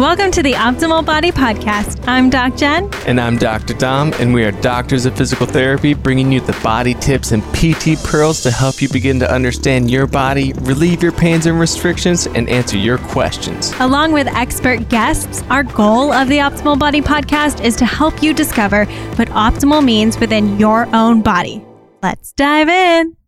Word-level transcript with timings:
Welcome 0.00 0.30
to 0.30 0.42
the 0.42 0.54
Optimal 0.54 1.04
Body 1.04 1.30
Podcast. 1.30 2.08
I'm 2.08 2.30
Doc 2.30 2.56
Jen. 2.56 2.88
And 3.06 3.20
I'm 3.20 3.36
Dr. 3.36 3.74
Dom, 3.74 4.14
and 4.14 4.32
we 4.32 4.42
are 4.44 4.50
doctors 4.50 5.04
of 5.04 5.14
physical 5.14 5.44
therapy, 5.44 5.92
bringing 5.92 6.32
you 6.32 6.40
the 6.40 6.58
body 6.62 6.94
tips 6.94 7.32
and 7.32 7.42
PT 7.52 8.02
pearls 8.02 8.42
to 8.44 8.50
help 8.50 8.80
you 8.80 8.88
begin 8.88 9.20
to 9.20 9.30
understand 9.30 9.90
your 9.90 10.06
body, 10.06 10.54
relieve 10.62 11.02
your 11.02 11.12
pains 11.12 11.44
and 11.44 11.60
restrictions, 11.60 12.26
and 12.28 12.48
answer 12.48 12.78
your 12.78 12.96
questions. 12.96 13.74
Along 13.78 14.12
with 14.12 14.26
expert 14.28 14.88
guests, 14.88 15.42
our 15.50 15.64
goal 15.64 16.14
of 16.14 16.28
the 16.28 16.38
Optimal 16.38 16.78
Body 16.78 17.02
Podcast 17.02 17.62
is 17.62 17.76
to 17.76 17.84
help 17.84 18.22
you 18.22 18.32
discover 18.32 18.86
what 19.16 19.28
optimal 19.28 19.84
means 19.84 20.18
within 20.18 20.58
your 20.58 20.88
own 20.96 21.20
body. 21.20 21.62
Let's 22.02 22.32
dive 22.32 22.70
in. 22.70 23.19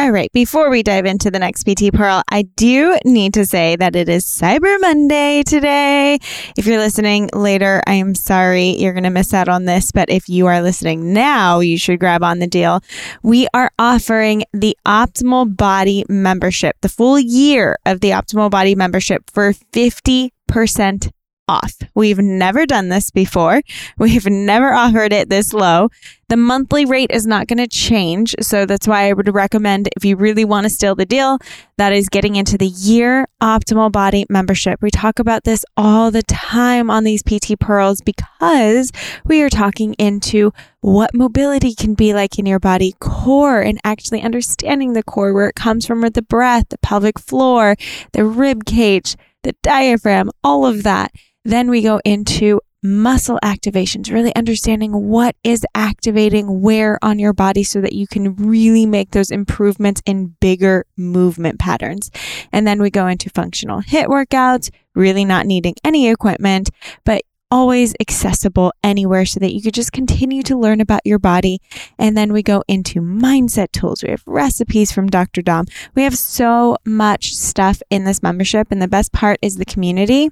All 0.00 0.12
right, 0.12 0.32
before 0.32 0.70
we 0.70 0.82
dive 0.82 1.04
into 1.04 1.30
the 1.30 1.38
next 1.38 1.64
PT 1.64 1.92
Pearl, 1.92 2.22
I 2.30 2.44
do 2.56 2.98
need 3.04 3.34
to 3.34 3.44
say 3.44 3.76
that 3.76 3.94
it 3.94 4.08
is 4.08 4.24
Cyber 4.24 4.80
Monday 4.80 5.42
today. 5.42 6.18
If 6.56 6.64
you're 6.64 6.78
listening 6.78 7.28
later, 7.34 7.82
I 7.86 7.96
am 7.96 8.14
sorry 8.14 8.78
you're 8.78 8.94
going 8.94 9.04
to 9.04 9.10
miss 9.10 9.34
out 9.34 9.50
on 9.50 9.66
this, 9.66 9.92
but 9.92 10.08
if 10.08 10.26
you 10.26 10.46
are 10.46 10.62
listening 10.62 11.12
now, 11.12 11.60
you 11.60 11.76
should 11.76 12.00
grab 12.00 12.22
on 12.22 12.38
the 12.38 12.46
deal. 12.46 12.80
We 13.22 13.46
are 13.52 13.70
offering 13.78 14.44
the 14.54 14.74
Optimal 14.86 15.54
Body 15.54 16.06
membership, 16.08 16.76
the 16.80 16.88
full 16.88 17.18
year 17.18 17.76
of 17.84 18.00
the 18.00 18.12
Optimal 18.12 18.50
Body 18.50 18.74
membership 18.74 19.30
for 19.30 19.52
50% 19.52 21.10
off. 21.50 21.74
We've 21.96 22.18
never 22.18 22.64
done 22.64 22.90
this 22.90 23.10
before. 23.10 23.60
We've 23.98 24.26
never 24.26 24.72
offered 24.72 25.12
it 25.12 25.28
this 25.28 25.52
low. 25.52 25.88
The 26.28 26.36
monthly 26.36 26.84
rate 26.84 27.10
is 27.10 27.26
not 27.26 27.48
going 27.48 27.58
to 27.58 27.66
change. 27.66 28.36
So 28.40 28.64
that's 28.64 28.86
why 28.86 29.08
I 29.08 29.12
would 29.12 29.34
recommend 29.34 29.88
if 29.96 30.04
you 30.04 30.14
really 30.14 30.44
want 30.44 30.62
to 30.62 30.70
steal 30.70 30.94
the 30.94 31.04
deal, 31.04 31.38
that 31.76 31.92
is 31.92 32.08
getting 32.08 32.36
into 32.36 32.56
the 32.56 32.68
year 32.68 33.26
optimal 33.42 33.90
body 33.90 34.26
membership. 34.30 34.80
We 34.80 34.90
talk 34.92 35.18
about 35.18 35.42
this 35.42 35.64
all 35.76 36.12
the 36.12 36.22
time 36.22 36.88
on 36.88 37.02
these 37.02 37.24
PT 37.24 37.58
pearls 37.58 38.00
because 38.00 38.92
we 39.24 39.42
are 39.42 39.50
talking 39.50 39.94
into 39.94 40.52
what 40.82 41.12
mobility 41.14 41.74
can 41.74 41.94
be 41.94 42.14
like 42.14 42.38
in 42.38 42.46
your 42.46 42.60
body 42.60 42.94
core 43.00 43.60
and 43.60 43.80
actually 43.82 44.22
understanding 44.22 44.92
the 44.92 45.02
core, 45.02 45.34
where 45.34 45.48
it 45.48 45.56
comes 45.56 45.84
from 45.84 46.00
with 46.00 46.14
the 46.14 46.22
breath, 46.22 46.68
the 46.68 46.78
pelvic 46.78 47.18
floor, 47.18 47.74
the 48.12 48.24
rib 48.24 48.64
cage, 48.64 49.16
the 49.42 49.54
diaphragm, 49.62 50.30
all 50.44 50.64
of 50.64 50.84
that. 50.84 51.10
Then 51.44 51.70
we 51.70 51.82
go 51.82 52.00
into 52.04 52.60
muscle 52.82 53.38
activations, 53.42 54.10
really 54.10 54.34
understanding 54.34 55.08
what 55.08 55.36
is 55.44 55.66
activating 55.74 56.62
where 56.62 56.98
on 57.02 57.18
your 57.18 57.32
body 57.32 57.62
so 57.62 57.80
that 57.80 57.92
you 57.92 58.06
can 58.06 58.34
really 58.36 58.86
make 58.86 59.10
those 59.10 59.30
improvements 59.30 60.02
in 60.06 60.34
bigger 60.40 60.86
movement 60.96 61.58
patterns. 61.58 62.10
And 62.52 62.66
then 62.66 62.80
we 62.80 62.90
go 62.90 63.06
into 63.06 63.28
functional 63.30 63.82
HIIT 63.82 64.06
workouts, 64.06 64.70
really 64.94 65.24
not 65.24 65.46
needing 65.46 65.74
any 65.84 66.08
equipment, 66.08 66.70
but 67.04 67.22
always 67.50 67.94
accessible 68.00 68.72
anywhere 68.84 69.26
so 69.26 69.40
that 69.40 69.52
you 69.52 69.60
could 69.60 69.74
just 69.74 69.92
continue 69.92 70.42
to 70.42 70.56
learn 70.56 70.80
about 70.80 71.00
your 71.04 71.18
body. 71.18 71.58
And 71.98 72.16
then 72.16 72.32
we 72.32 72.42
go 72.42 72.62
into 72.68 73.00
mindset 73.00 73.72
tools. 73.72 74.02
We 74.02 74.10
have 74.10 74.22
recipes 74.24 74.92
from 74.92 75.08
Dr. 75.08 75.42
Dom. 75.42 75.66
We 75.94 76.04
have 76.04 76.16
so 76.16 76.76
much 76.86 77.34
stuff 77.34 77.82
in 77.90 78.04
this 78.04 78.22
membership. 78.22 78.68
And 78.70 78.80
the 78.80 78.88
best 78.88 79.12
part 79.12 79.38
is 79.42 79.56
the 79.56 79.64
community. 79.64 80.30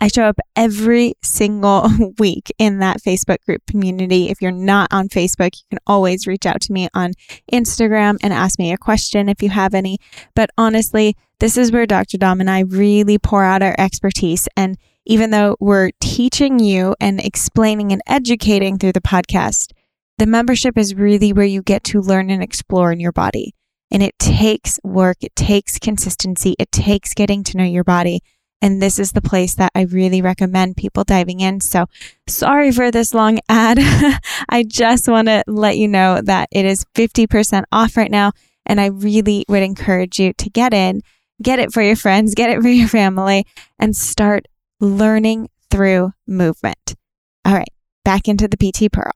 I 0.00 0.08
show 0.08 0.24
up 0.24 0.38
every 0.54 1.14
single 1.22 1.88
week 2.18 2.52
in 2.58 2.78
that 2.78 3.00
Facebook 3.02 3.44
group 3.44 3.62
community. 3.66 4.28
If 4.28 4.40
you're 4.40 4.50
not 4.50 4.92
on 4.92 5.08
Facebook, 5.08 5.56
you 5.56 5.64
can 5.70 5.78
always 5.86 6.26
reach 6.26 6.46
out 6.46 6.60
to 6.62 6.72
me 6.72 6.88
on 6.94 7.12
Instagram 7.52 8.18
and 8.22 8.32
ask 8.32 8.58
me 8.58 8.72
a 8.72 8.78
question 8.78 9.28
if 9.28 9.42
you 9.42 9.50
have 9.50 9.74
any. 9.74 9.98
But 10.34 10.50
honestly, 10.58 11.16
this 11.40 11.56
is 11.56 11.72
where 11.72 11.86
Dr. 11.86 12.18
Dom 12.18 12.40
and 12.40 12.50
I 12.50 12.60
really 12.60 13.18
pour 13.18 13.44
out 13.44 13.62
our 13.62 13.74
expertise. 13.78 14.48
And 14.56 14.76
even 15.06 15.30
though 15.30 15.56
we're 15.58 15.90
teaching 16.00 16.58
you 16.58 16.94
and 17.00 17.20
explaining 17.20 17.92
and 17.92 18.02
educating 18.06 18.78
through 18.78 18.92
the 18.92 19.00
podcast, 19.00 19.72
the 20.18 20.26
membership 20.26 20.76
is 20.76 20.94
really 20.94 21.32
where 21.32 21.46
you 21.46 21.62
get 21.62 21.84
to 21.84 22.00
learn 22.00 22.28
and 22.30 22.42
explore 22.42 22.92
in 22.92 23.00
your 23.00 23.12
body. 23.12 23.54
And 23.90 24.02
it 24.02 24.18
takes 24.18 24.78
work, 24.84 25.18
it 25.22 25.34
takes 25.34 25.78
consistency, 25.78 26.54
it 26.58 26.70
takes 26.70 27.14
getting 27.14 27.42
to 27.44 27.56
know 27.56 27.64
your 27.64 27.84
body. 27.84 28.20
And 28.60 28.82
this 28.82 28.98
is 28.98 29.12
the 29.12 29.22
place 29.22 29.54
that 29.54 29.70
I 29.74 29.82
really 29.82 30.20
recommend 30.20 30.76
people 30.76 31.04
diving 31.04 31.40
in. 31.40 31.60
So 31.60 31.86
sorry 32.26 32.72
for 32.72 32.90
this 32.90 33.14
long 33.14 33.38
ad. 33.48 33.78
I 34.48 34.64
just 34.66 35.08
want 35.08 35.28
to 35.28 35.44
let 35.46 35.76
you 35.78 35.86
know 35.86 36.20
that 36.22 36.48
it 36.50 36.64
is 36.64 36.84
50% 36.94 37.64
off 37.70 37.96
right 37.96 38.10
now. 38.10 38.32
And 38.66 38.80
I 38.80 38.86
really 38.86 39.44
would 39.48 39.62
encourage 39.62 40.18
you 40.18 40.32
to 40.34 40.50
get 40.50 40.74
in, 40.74 41.02
get 41.42 41.58
it 41.58 41.72
for 41.72 41.82
your 41.82 41.96
friends, 41.96 42.34
get 42.34 42.50
it 42.50 42.60
for 42.60 42.68
your 42.68 42.88
family, 42.88 43.46
and 43.78 43.96
start 43.96 44.46
learning 44.80 45.48
through 45.70 46.12
movement. 46.26 46.96
All 47.44 47.54
right, 47.54 47.72
back 48.04 48.28
into 48.28 48.48
the 48.48 48.56
PT 48.56 48.92
Pearl. 48.92 49.12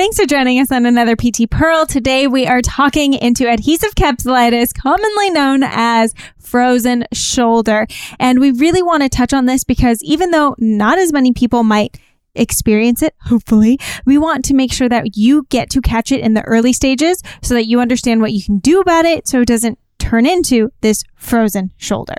Thanks 0.00 0.16
for 0.16 0.24
joining 0.24 0.58
us 0.58 0.72
on 0.72 0.86
another 0.86 1.14
PT 1.14 1.50
Pearl. 1.50 1.84
Today 1.84 2.26
we 2.26 2.46
are 2.46 2.62
talking 2.62 3.12
into 3.12 3.46
adhesive 3.46 3.94
capsulitis, 3.94 4.72
commonly 4.72 5.28
known 5.28 5.62
as 5.62 6.14
frozen 6.38 7.04
shoulder. 7.12 7.86
And 8.18 8.40
we 8.40 8.50
really 8.50 8.80
want 8.82 9.02
to 9.02 9.10
touch 9.10 9.34
on 9.34 9.44
this 9.44 9.62
because 9.62 10.02
even 10.02 10.30
though 10.30 10.54
not 10.56 10.98
as 10.98 11.12
many 11.12 11.34
people 11.34 11.64
might 11.64 12.00
experience 12.34 13.02
it, 13.02 13.14
hopefully, 13.24 13.78
we 14.06 14.16
want 14.16 14.42
to 14.46 14.54
make 14.54 14.72
sure 14.72 14.88
that 14.88 15.18
you 15.18 15.46
get 15.50 15.68
to 15.68 15.82
catch 15.82 16.10
it 16.10 16.20
in 16.20 16.32
the 16.32 16.44
early 16.44 16.72
stages 16.72 17.22
so 17.42 17.52
that 17.52 17.66
you 17.66 17.78
understand 17.78 18.22
what 18.22 18.32
you 18.32 18.42
can 18.42 18.58
do 18.58 18.80
about 18.80 19.04
it 19.04 19.28
so 19.28 19.42
it 19.42 19.48
doesn't 19.48 19.78
turn 19.98 20.24
into 20.24 20.70
this 20.80 21.04
frozen 21.14 21.72
shoulder. 21.76 22.16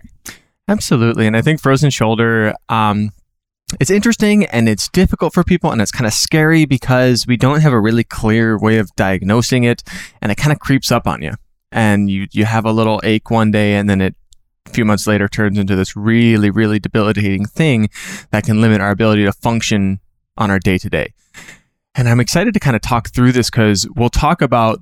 Absolutely. 0.68 1.26
And 1.26 1.36
I 1.36 1.42
think 1.42 1.60
frozen 1.60 1.90
shoulder, 1.90 2.54
um, 2.70 3.10
it's 3.80 3.92
interesting 3.92 4.46
and 4.46 4.68
it's 4.68 4.90
difficult 4.90 5.34
for 5.34 5.44
people 5.44 5.72
and 5.72 5.82
it's 5.82 5.92
kind 5.92 6.08
of 6.08 6.14
scary 6.14 6.66
because 6.66 7.26
we 7.28 7.38
don't 7.38 7.62
have 7.62 7.74
a 7.74 7.80
really 7.80 8.04
clear 8.04 8.58
way 8.58 8.78
of 8.78 8.94
diagnosing 8.96 9.64
it 9.64 9.84
and 10.22 10.32
it 10.32 10.36
kind 10.36 10.52
of 10.52 10.60
creeps 10.60 10.92
up 10.92 11.08
on 11.08 11.22
you 11.22 11.34
and 11.72 12.10
you 12.10 12.28
you 12.32 12.46
have 12.46 12.66
a 12.66 12.72
little 12.72 13.00
ache 13.04 13.30
one 13.30 13.52
day 13.52 13.76
and 13.76 13.90
then 13.90 14.02
it 14.02 14.16
a 14.66 14.70
few 14.70 14.86
months 14.86 15.08
later 15.08 15.28
turns 15.28 15.58
into 15.58 15.76
this 15.76 15.96
really 15.96 16.50
really 16.50 16.80
debilitating 16.80 17.46
thing 17.46 17.90
that 18.32 18.44
can 18.44 18.62
limit 18.62 18.82
our 18.82 18.92
ability 18.92 19.26
to 19.26 19.34
function 19.34 20.00
on 20.38 20.50
our 20.50 20.60
day 20.60 20.78
to 20.78 20.90
day. 20.90 21.14
And 21.96 22.08
i'm 22.08 22.20
excited 22.20 22.54
to 22.54 22.60
kind 22.60 22.76
of 22.76 22.82
talk 22.82 23.10
through 23.10 23.32
this 23.32 23.50
because 23.50 23.88
we'll 23.96 24.10
talk 24.10 24.42
about 24.42 24.80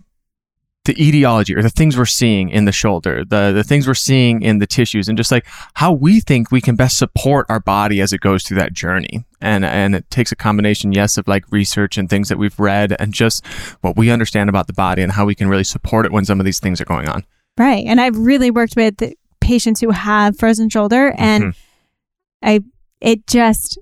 the 0.86 1.08
etiology 1.08 1.54
or 1.56 1.62
the 1.62 1.70
things 1.70 1.98
we're 1.98 2.06
seeing 2.06 2.50
in 2.50 2.66
the 2.66 2.72
shoulder, 2.72 3.24
the, 3.26 3.52
the 3.52 3.64
things 3.64 3.86
we're 3.86 3.94
seeing 3.94 4.42
in 4.42 4.60
the 4.60 4.66
tissues, 4.66 5.08
and 5.08 5.18
just 5.18 5.32
like 5.32 5.46
how 5.76 5.92
we 5.92 6.20
think 6.20 6.52
we 6.52 6.62
can 6.62 6.76
best 6.76 6.98
support 6.98 7.46
our 7.50 7.60
body 7.60 8.02
as 8.02 8.14
it 8.14 8.22
goes 8.22 8.44
through 8.44 8.58
that 8.58 8.74
journey. 8.74 9.26
And, 9.42 9.66
and 9.66 9.94
it 9.94 10.10
takes 10.10 10.32
a 10.32 10.36
combination, 10.36 10.92
yes, 10.92 11.18
of 11.18 11.28
like 11.28 11.44
research 11.52 11.98
and 11.98 12.10
things 12.10 12.30
that 12.30 12.38
we've 12.38 12.60
read 12.60 12.96
and 12.98 13.14
just 13.14 13.46
what 13.82 13.98
we 13.98 14.10
understand 14.10 14.50
about 14.50 14.68
the 14.68 14.74
body 14.74 15.02
and 15.02 15.12
how 15.12 15.26
we 15.26 15.36
can 15.36 15.50
really 15.50 15.64
support 15.64 16.06
it 16.06 16.12
when 16.12 16.26
some 16.26 16.40
of 16.40 16.46
these 16.46 16.60
things 16.60 16.80
are 16.80 16.86
going 16.86 17.08
on. 17.08 17.26
Right. 17.58 17.86
And 17.86 18.00
I've 18.00 18.18
really 18.18 18.52
worked 18.52 18.76
with 18.76 18.96
patients 19.42 19.82
who 19.82 19.92
have 19.92 20.38
frozen 20.38 20.70
shoulder 20.70 21.14
and 21.18 21.44
mm-hmm. 21.44 21.60
I, 22.48 22.62
it 23.02 23.28
just 23.28 23.78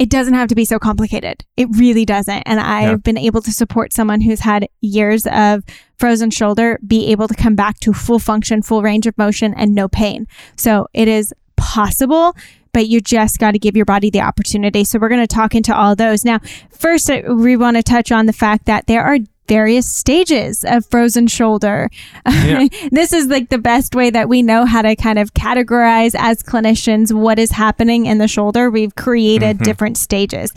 it 0.00 0.08
doesn't 0.08 0.32
have 0.32 0.48
to 0.48 0.54
be 0.54 0.64
so 0.64 0.78
complicated. 0.78 1.44
It 1.58 1.68
really 1.76 2.06
doesn't. 2.06 2.42
And 2.46 2.58
I've 2.58 2.88
yeah. 2.88 2.96
been 2.96 3.18
able 3.18 3.42
to 3.42 3.52
support 3.52 3.92
someone 3.92 4.22
who's 4.22 4.40
had 4.40 4.66
years 4.80 5.26
of 5.26 5.62
frozen 5.98 6.30
shoulder 6.30 6.80
be 6.86 7.12
able 7.12 7.28
to 7.28 7.34
come 7.34 7.54
back 7.54 7.78
to 7.80 7.92
full 7.92 8.18
function, 8.18 8.62
full 8.62 8.80
range 8.80 9.06
of 9.06 9.16
motion, 9.18 9.52
and 9.52 9.74
no 9.74 9.88
pain. 9.88 10.26
So 10.56 10.88
it 10.94 11.06
is 11.06 11.34
possible, 11.56 12.34
but 12.72 12.88
you 12.88 13.02
just 13.02 13.38
got 13.38 13.50
to 13.50 13.58
give 13.58 13.76
your 13.76 13.84
body 13.84 14.08
the 14.08 14.22
opportunity. 14.22 14.84
So 14.84 14.98
we're 14.98 15.10
going 15.10 15.20
to 15.20 15.34
talk 15.34 15.54
into 15.54 15.76
all 15.76 15.94
those. 15.94 16.24
Now, 16.24 16.40
first, 16.70 17.10
uh, 17.10 17.20
we 17.28 17.58
want 17.58 17.76
to 17.76 17.82
touch 17.82 18.10
on 18.10 18.24
the 18.24 18.32
fact 18.32 18.64
that 18.64 18.86
there 18.86 19.04
are 19.04 19.18
various 19.50 19.90
stages 19.90 20.64
of 20.64 20.86
frozen 20.86 21.26
shoulder. 21.26 21.90
Yeah. 22.24 22.68
this 22.92 23.12
is 23.12 23.26
like 23.26 23.48
the 23.48 23.58
best 23.58 23.96
way 23.96 24.08
that 24.08 24.28
we 24.28 24.42
know 24.42 24.64
how 24.64 24.80
to 24.80 24.94
kind 24.94 25.18
of 25.18 25.34
categorize 25.34 26.14
as 26.16 26.40
clinicians 26.40 27.12
what 27.12 27.40
is 27.40 27.50
happening 27.50 28.06
in 28.06 28.18
the 28.18 28.28
shoulder. 28.28 28.70
We've 28.70 28.94
created 28.94 29.56
mm-hmm. 29.56 29.64
different 29.64 29.98
stages. 29.98 30.52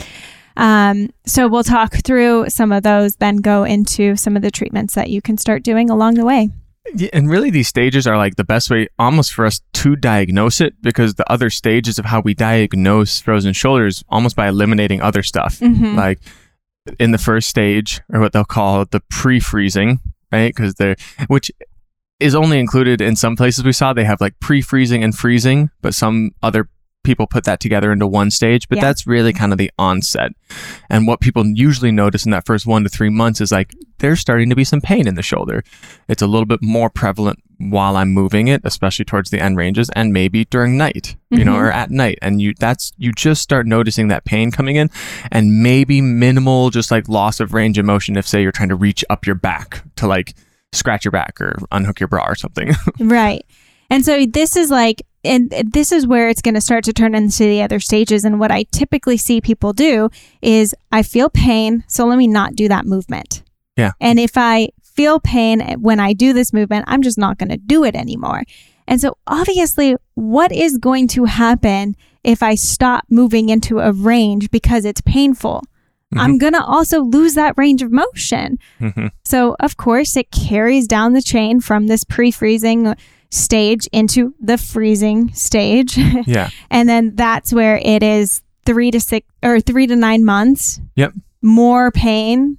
Um, 0.57 1.11
so 1.25 1.47
we'll 1.47 1.63
talk 1.63 1.95
through 2.05 2.51
some 2.51 2.71
of 2.71 2.83
those, 2.83 3.15
then 3.15 3.37
go 3.37 3.63
into 3.63 4.15
some 4.15 4.35
of 4.35 4.43
the 4.43 4.51
treatments 4.51 4.93
that 4.93 5.09
you 5.09 5.23
can 5.23 5.39
start 5.39 5.63
doing 5.63 5.89
along 5.89 6.13
the 6.13 6.25
way. 6.25 6.49
Yeah, 6.93 7.09
and 7.13 7.31
really, 7.31 7.49
these 7.49 7.67
stages 7.67 8.05
are 8.05 8.17
like 8.17 8.35
the 8.35 8.43
best 8.43 8.69
way 8.69 8.89
almost 8.99 9.33
for 9.33 9.47
us 9.47 9.61
to 9.73 9.95
diagnose 9.95 10.61
it 10.61 10.79
because 10.83 11.15
the 11.15 11.31
other 11.31 11.49
stages 11.49 11.97
of 11.97 12.05
how 12.05 12.19
we 12.19 12.35
diagnose 12.35 13.19
frozen 13.19 13.53
shoulders 13.53 14.03
almost 14.09 14.35
by 14.35 14.47
eliminating 14.47 15.01
other 15.01 15.23
stuff. 15.23 15.59
Mm-hmm. 15.59 15.95
Like 15.95 16.19
in 16.99 17.11
the 17.11 17.17
first 17.17 17.49
stage, 17.49 18.01
or 18.11 18.19
what 18.19 18.33
they'll 18.33 18.43
call 18.43 18.85
the 18.85 19.01
pre-freezing, 19.09 19.99
right? 20.31 20.53
Because 20.53 20.75
they're 20.75 20.95
which 21.27 21.51
is 22.19 22.35
only 22.35 22.59
included 22.59 23.01
in 23.01 23.15
some 23.15 23.35
places 23.35 23.63
we 23.63 23.71
saw. 23.71 23.93
They 23.93 24.05
have 24.05 24.21
like 24.21 24.39
pre-freezing 24.39 25.03
and 25.03 25.15
freezing, 25.15 25.69
but 25.81 25.93
some 25.93 26.31
other 26.41 26.69
people 27.03 27.27
put 27.27 27.43
that 27.43 27.59
together 27.59 27.91
into 27.91 28.07
one 28.07 28.31
stage. 28.31 28.67
But 28.69 28.77
yeah. 28.77 28.85
that's 28.85 29.05
really 29.05 29.33
kind 29.33 29.51
of 29.51 29.57
the 29.57 29.71
onset. 29.77 30.31
And 30.89 31.05
what 31.05 31.21
people 31.21 31.45
usually 31.45 31.91
notice 31.91 32.25
in 32.25 32.31
that 32.31 32.45
first 32.45 32.65
one 32.65 32.83
to 32.83 32.89
three 32.89 33.09
months 33.09 33.41
is 33.41 33.51
like 33.51 33.73
there's 33.99 34.19
starting 34.19 34.49
to 34.49 34.55
be 34.55 34.63
some 34.63 34.81
pain 34.81 35.07
in 35.07 35.15
the 35.15 35.21
shoulder. 35.21 35.63
It's 36.07 36.21
a 36.21 36.27
little 36.27 36.45
bit 36.45 36.61
more 36.61 36.89
prevalent 36.89 37.39
while 37.69 37.95
I'm 37.97 38.11
moving 38.11 38.47
it, 38.47 38.61
especially 38.63 39.05
towards 39.05 39.29
the 39.29 39.39
end 39.41 39.57
ranges, 39.57 39.89
and 39.95 40.11
maybe 40.13 40.45
during 40.45 40.77
night, 40.77 41.15
you 41.31 41.43
know, 41.45 41.53
Mhm. 41.53 41.59
or 41.61 41.71
at 41.71 41.91
night. 41.91 42.19
And 42.21 42.41
you 42.41 42.53
that's 42.59 42.91
you 42.97 43.11
just 43.11 43.41
start 43.41 43.67
noticing 43.67 44.07
that 44.09 44.25
pain 44.25 44.51
coming 44.51 44.75
in 44.75 44.89
and 45.31 45.61
maybe 45.63 46.01
minimal 46.01 46.69
just 46.69 46.91
like 46.91 47.07
loss 47.09 47.39
of 47.39 47.53
range 47.53 47.77
of 47.77 47.85
motion 47.85 48.15
if 48.17 48.27
say 48.27 48.41
you're 48.41 48.51
trying 48.51 48.69
to 48.69 48.75
reach 48.75 49.03
up 49.09 49.25
your 49.25 49.35
back 49.35 49.83
to 49.97 50.07
like 50.07 50.33
scratch 50.71 51.05
your 51.05 51.11
back 51.11 51.39
or 51.39 51.57
unhook 51.71 51.99
your 51.99 52.07
bra 52.07 52.23
or 52.25 52.35
something. 52.35 52.71
Right. 52.99 53.45
And 53.89 54.03
so 54.03 54.25
this 54.25 54.55
is 54.55 54.71
like, 54.71 55.03
and 55.23 55.53
this 55.71 55.91
is 55.91 56.07
where 56.07 56.27
it's 56.29 56.41
going 56.41 56.55
to 56.55 56.61
start 56.61 56.83
to 56.85 56.93
turn 56.93 57.13
into 57.13 57.43
the 57.43 57.61
other 57.61 57.79
stages. 57.79 58.25
And 58.25 58.39
what 58.39 58.51
I 58.51 58.63
typically 58.71 59.17
see 59.17 59.39
people 59.39 59.71
do 59.71 60.09
is 60.41 60.73
I 60.91 61.03
feel 61.03 61.29
pain, 61.29 61.83
so 61.87 62.05
let 62.07 62.17
me 62.17 62.27
not 62.27 62.55
do 62.55 62.67
that 62.69 62.85
movement. 62.87 63.43
Yeah. 63.77 63.91
And 64.01 64.19
if 64.19 64.31
I 64.35 64.69
feel 64.95 65.19
pain 65.19 65.59
when 65.79 65.99
I 65.99 66.13
do 66.13 66.33
this 66.33 66.53
movement, 66.53 66.85
I'm 66.87 67.01
just 67.01 67.17
not 67.17 67.37
going 67.37 67.49
to 67.49 67.57
do 67.57 67.83
it 67.83 67.95
anymore. 67.95 68.43
And 68.87 68.99
so 68.99 69.17
obviously, 69.27 69.95
what 70.15 70.51
is 70.51 70.77
going 70.77 71.07
to 71.09 71.25
happen 71.25 71.95
if 72.23 72.43
I 72.43 72.55
stop 72.55 73.05
moving 73.09 73.49
into 73.49 73.79
a 73.79 73.91
range 73.91 74.51
because 74.51 74.85
it's 74.85 75.01
painful? 75.01 75.63
I'm 76.15 76.37
going 76.37 76.53
to 76.53 76.63
also 76.63 77.01
lose 77.01 77.33
that 77.33 77.55
range 77.57 77.81
of 77.81 77.91
motion. 77.91 78.59
Mhm. 78.79 79.09
So, 79.25 79.55
of 79.59 79.77
course, 79.77 80.15
it 80.15 80.29
carries 80.29 80.85
down 80.87 81.13
the 81.13 81.23
chain 81.23 81.59
from 81.59 81.87
this 81.87 82.03
pre 82.03 82.29
freezing 82.29 82.93
stage 83.31 83.87
into 83.91 84.35
the 84.39 84.59
freezing 84.59 85.33
stage. 85.33 85.97
yeah. 86.27 86.51
and 86.69 86.87
then 86.87 87.15
that's 87.15 87.51
where 87.51 87.77
it 87.83 88.03
is 88.03 88.43
three 88.63 88.91
to 88.91 88.99
six 88.99 89.27
or 89.41 89.59
three 89.59 89.87
to 89.87 89.95
nine 89.95 90.23
months. 90.23 90.79
Yep. 90.95 91.13
More 91.41 91.89
pain, 91.89 92.57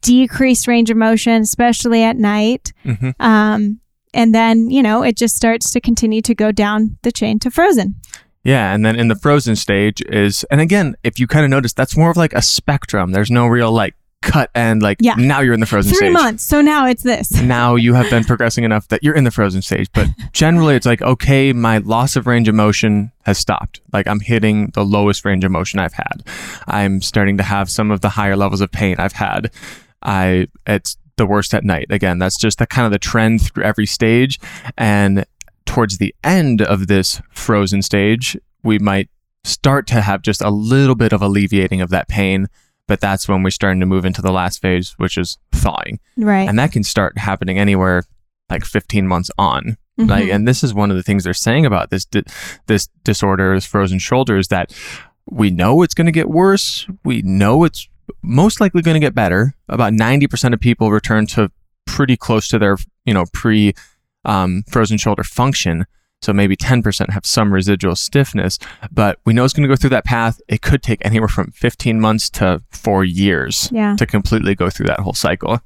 decreased 0.00 0.66
range 0.66 0.90
of 0.90 0.96
motion, 0.96 1.42
especially 1.42 2.02
at 2.02 2.16
night. 2.16 2.72
hmm 2.82 3.10
Um, 3.20 3.80
and 4.12 4.32
then, 4.32 4.70
you 4.70 4.82
know, 4.82 5.02
it 5.02 5.16
just 5.16 5.34
starts 5.34 5.72
to 5.72 5.80
continue 5.80 6.22
to 6.22 6.34
go 6.34 6.52
down 6.52 6.98
the 7.02 7.10
chain 7.10 7.38
to 7.40 7.50
frozen. 7.50 7.96
Yeah, 8.44 8.72
and 8.72 8.84
then 8.84 8.94
in 8.94 9.08
the 9.08 9.16
frozen 9.16 9.56
stage 9.56 10.02
is, 10.02 10.44
and 10.50 10.60
again, 10.60 10.94
if 11.02 11.18
you 11.18 11.26
kind 11.26 11.44
of 11.44 11.50
notice, 11.50 11.72
that's 11.72 11.96
more 11.96 12.10
of 12.10 12.16
like 12.16 12.32
a 12.34 12.42
spectrum. 12.42 13.10
There's 13.12 13.30
no 13.30 13.46
real 13.46 13.72
like 13.72 13.94
cut 14.24 14.50
and 14.54 14.82
Like 14.82 14.98
Yeah. 15.00 15.14
now 15.16 15.40
you're 15.40 15.54
in 15.54 15.60
the 15.60 15.66
frozen 15.66 15.90
Three 15.92 16.08
stage. 16.08 16.12
months. 16.12 16.42
So 16.44 16.60
now 16.60 16.86
it's 16.86 17.02
this. 17.02 17.30
Now 17.42 17.76
you 17.76 17.94
have 17.94 18.10
been 18.10 18.24
progressing 18.24 18.64
enough 18.64 18.88
that 18.88 19.02
you're 19.04 19.14
in 19.14 19.24
the 19.24 19.30
frozen 19.30 19.62
stage. 19.62 19.88
But 19.92 20.08
generally, 20.32 20.74
it's 20.74 20.86
like 20.86 21.02
okay, 21.02 21.52
my 21.52 21.78
loss 21.78 22.16
of 22.16 22.26
range 22.26 22.48
of 22.48 22.54
motion 22.54 23.12
has 23.24 23.38
stopped. 23.38 23.80
Like 23.92 24.06
I'm 24.08 24.20
hitting 24.20 24.70
the 24.74 24.84
lowest 24.84 25.24
range 25.24 25.44
of 25.44 25.50
motion 25.52 25.78
I've 25.78 25.92
had. 25.94 26.24
I'm 26.66 27.00
starting 27.02 27.36
to 27.36 27.42
have 27.44 27.70
some 27.70 27.90
of 27.90 28.00
the 28.00 28.08
higher 28.10 28.36
levels 28.36 28.60
of 28.60 28.72
pain 28.72 28.96
I've 28.98 29.12
had. 29.12 29.50
I 30.02 30.48
it's 30.66 30.96
the 31.16 31.26
worst 31.26 31.54
at 31.54 31.62
night. 31.64 31.86
Again, 31.90 32.18
that's 32.18 32.36
just 32.38 32.58
the 32.58 32.66
kind 32.66 32.86
of 32.86 32.92
the 32.92 32.98
trend 32.98 33.40
through 33.42 33.62
every 33.64 33.86
stage. 33.86 34.40
And 34.76 35.24
towards 35.64 35.98
the 35.98 36.14
end 36.24 36.60
of 36.60 36.88
this 36.88 37.20
frozen 37.32 37.82
stage, 37.82 38.36
we 38.64 38.78
might 38.78 39.08
start 39.44 39.86
to 39.86 40.00
have 40.00 40.22
just 40.22 40.40
a 40.42 40.50
little 40.50 40.94
bit 40.94 41.12
of 41.12 41.22
alleviating 41.22 41.80
of 41.80 41.90
that 41.90 42.08
pain. 42.08 42.48
But 42.86 43.00
that's 43.00 43.28
when 43.28 43.42
we're 43.42 43.50
starting 43.50 43.80
to 43.80 43.86
move 43.86 44.04
into 44.04 44.20
the 44.22 44.32
last 44.32 44.60
phase, 44.60 44.94
which 44.98 45.16
is 45.16 45.38
thawing. 45.52 46.00
Right. 46.16 46.48
And 46.48 46.58
that 46.58 46.72
can 46.72 46.82
start 46.84 47.16
happening 47.18 47.58
anywhere 47.58 48.04
like 48.50 48.64
15 48.64 49.08
months 49.08 49.30
on. 49.38 49.78
Mhm. 49.98 50.10
Like, 50.10 50.28
and 50.28 50.46
this 50.46 50.62
is 50.62 50.74
one 50.74 50.90
of 50.90 50.96
the 50.96 51.02
things 51.02 51.24
they're 51.24 51.32
saying 51.34 51.64
about 51.64 51.90
this 51.90 52.04
di- 52.04 52.24
this 52.66 52.88
disorder, 53.04 53.54
is 53.54 53.64
frozen 53.64 53.98
shoulders, 53.98 54.48
that 54.48 54.74
we 55.30 55.50
know 55.50 55.82
it's 55.82 55.94
going 55.94 56.06
to 56.06 56.12
get 56.12 56.28
worse. 56.28 56.86
We 57.04 57.22
know 57.22 57.64
it's 57.64 57.88
most 58.22 58.60
likely 58.60 58.82
going 58.82 58.96
to 58.96 59.00
get 59.00 59.14
better. 59.14 59.54
About 59.68 59.92
90% 59.94 60.52
of 60.52 60.60
people 60.60 60.90
return 60.90 61.26
to 61.28 61.50
pretty 61.86 62.16
close 62.16 62.48
to 62.48 62.58
their, 62.58 62.76
you 63.06 63.14
know, 63.14 63.24
pre 63.32 63.72
um, 64.26 64.62
frozen 64.68 64.98
shoulder 64.98 65.22
function. 65.22 65.86
So 66.24 66.32
maybe 66.32 66.56
10% 66.56 67.10
have 67.10 67.26
some 67.26 67.52
residual 67.52 67.94
stiffness, 67.96 68.58
but 68.90 69.18
we 69.26 69.34
know 69.34 69.44
it's 69.44 69.52
going 69.52 69.68
to 69.68 69.72
go 69.72 69.76
through 69.76 69.90
that 69.90 70.06
path. 70.06 70.40
It 70.48 70.62
could 70.62 70.82
take 70.82 71.04
anywhere 71.04 71.28
from 71.28 71.50
15 71.50 72.00
months 72.00 72.30
to 72.30 72.62
four 72.70 73.04
years 73.04 73.68
yeah. 73.70 73.94
to 73.96 74.06
completely 74.06 74.54
go 74.54 74.70
through 74.70 74.86
that 74.86 75.00
whole 75.00 75.12
cycle. 75.12 75.60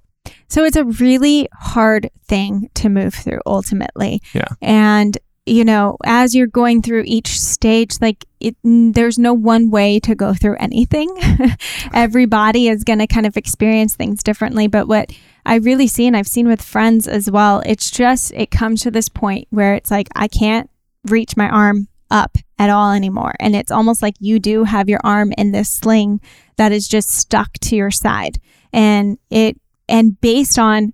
So 0.49 0.64
it's 0.64 0.76
a 0.76 0.84
really 0.84 1.49
hard 1.52 2.10
thing 2.26 2.70
to 2.75 2.88
move 2.88 3.14
through 3.14 3.40
ultimately. 3.46 4.20
Yeah. 4.34 4.49
And 4.60 5.16
you 5.46 5.64
know, 5.64 5.96
as 6.05 6.34
you're 6.34 6.46
going 6.46 6.82
through 6.82 7.05
each 7.06 7.40
stage, 7.40 7.94
like 8.00 8.26
it, 8.38 8.55
there's 8.62 9.19
no 9.19 9.32
one 9.32 9.70
way 9.70 9.99
to 10.00 10.14
go 10.14 10.34
through 10.34 10.56
anything. 10.58 11.08
Everybody 11.94 12.69
is 12.69 12.84
going 12.84 12.99
to 12.99 13.06
kind 13.06 13.25
of 13.25 13.37
experience 13.37 13.96
things 13.96 14.22
differently. 14.22 14.66
But 14.66 14.88
what 14.88 15.10
I 15.48 15.56
really 15.56 15.86
see, 15.86 16.06
and 16.06 16.14
I've 16.14 16.28
seen 16.28 16.46
with 16.46 16.60
friends 16.60 17.08
as 17.08 17.30
well, 17.30 17.62
it's 17.64 17.90
just, 17.90 18.32
it 18.32 18.50
comes 18.50 18.82
to 18.82 18.90
this 18.90 19.08
point 19.08 19.48
where 19.48 19.74
it's 19.74 19.90
like, 19.90 20.08
I 20.14 20.28
can't 20.28 20.68
reach 21.08 21.38
my 21.38 21.48
arm 21.48 21.88
up 22.10 22.36
at 22.58 22.68
all 22.68 22.92
anymore. 22.92 23.34
And 23.40 23.56
it's 23.56 23.72
almost 23.72 24.02
like 24.02 24.14
you 24.20 24.38
do 24.38 24.64
have 24.64 24.90
your 24.90 25.00
arm 25.02 25.32
in 25.38 25.52
this 25.52 25.70
sling 25.70 26.20
that 26.58 26.70
is 26.70 26.86
just 26.86 27.10
stuck 27.10 27.54
to 27.60 27.76
your 27.76 27.90
side. 27.90 28.38
And 28.74 29.16
it, 29.30 29.58
and 29.88 30.20
based 30.20 30.58
on 30.58 30.92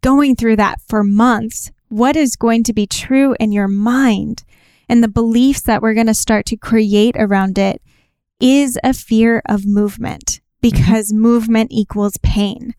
going 0.00 0.34
through 0.34 0.56
that 0.56 0.80
for 0.88 1.04
months, 1.04 1.70
what 1.88 2.16
is 2.16 2.36
going 2.36 2.64
to 2.64 2.72
be 2.72 2.86
true 2.86 3.36
in 3.38 3.52
your 3.52 3.68
mind 3.68 4.44
and 4.88 5.02
the 5.02 5.08
beliefs 5.08 5.60
that 5.60 5.82
we're 5.82 5.92
going 5.92 6.06
to 6.06 6.14
start 6.14 6.46
to 6.46 6.56
create 6.56 7.16
around 7.18 7.58
it 7.58 7.82
is 8.40 8.78
a 8.82 8.94
fear 8.94 9.42
of 9.46 9.66
movement 9.66 10.24
mm-hmm. 10.24 10.70
because 10.70 11.12
movement 11.12 11.70
equals 11.70 12.16
pain. 12.22 12.74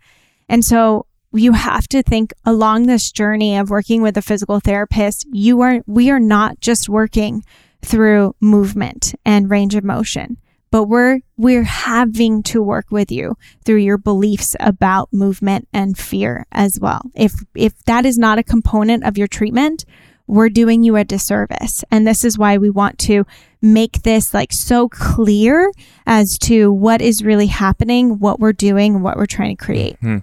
And 0.47 0.63
so 0.63 1.06
you 1.33 1.53
have 1.53 1.88
to 1.89 2.01
think 2.01 2.33
along 2.45 2.83
this 2.83 3.12
journey 3.12 3.57
of 3.57 3.69
working 3.69 4.01
with 4.01 4.18
a 4.18 4.21
physical 4.21 4.59
therapist, 4.59 5.27
you 5.31 5.62
are 5.62 5.81
we 5.86 6.09
are 6.09 6.19
not 6.19 6.59
just 6.59 6.89
working 6.89 7.44
through 7.81 8.36
movement 8.39 9.15
and 9.25 9.50
range 9.50 9.75
of 9.75 9.83
motion, 9.83 10.38
but 10.71 10.86
we're 10.86 11.19
we're 11.38 11.63
having 11.63 12.42
to 12.44 12.62
work 12.62 12.89
with 12.89 13.12
you 13.12 13.36
through 13.65 13.77
your 13.77 13.97
beliefs 13.97 14.56
about 14.59 15.12
movement 15.12 15.68
and 15.74 15.97
fear 15.97 16.45
as 16.51 16.80
well. 16.80 17.01
If 17.15 17.44
if 17.53 17.83
that 17.86 18.06
is 18.06 18.18
not 18.18 18.39
a 18.39 18.44
component 18.44 19.03
of 19.03 19.18
your 19.18 19.27
treatment, 19.27 19.86
we're 20.27 20.50
doing 20.50 20.83
you 20.83 20.95
a 20.95 21.03
disservice. 21.03 21.83
And 21.91 22.07
this 22.07 22.24
is 22.24 22.38
why 22.38 22.57
we 22.57 22.69
want 22.69 22.98
to 23.00 23.25
make 23.62 24.03
this 24.03 24.33
like 24.33 24.51
so 24.51 24.89
clear 24.89 25.71
as 26.06 26.38
to 26.39 26.71
what 26.71 27.01
is 27.01 27.24
really 27.24 27.48
happening, 27.48 28.19
what 28.19 28.39
we're 28.39 28.53
doing, 28.53 29.01
what 29.01 29.18
we're 29.18 29.25
trying 29.25 29.56
to 29.56 29.63
create. 29.63 29.95
Mm-hmm. 29.98 30.18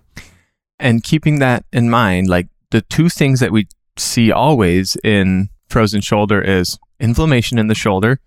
And 0.82 1.02
keeping 1.02 1.38
that 1.38 1.64
in 1.72 1.88
mind, 1.88 2.28
like 2.28 2.48
the 2.70 2.82
two 2.82 3.08
things 3.08 3.40
that 3.40 3.52
we 3.52 3.66
see 3.96 4.30
always 4.32 4.96
in 5.04 5.48
frozen 5.68 6.00
shoulder 6.00 6.42
is 6.42 6.78
inflammation 7.00 7.58
in 7.58 7.68
the 7.68 7.74
shoulder 7.74 8.20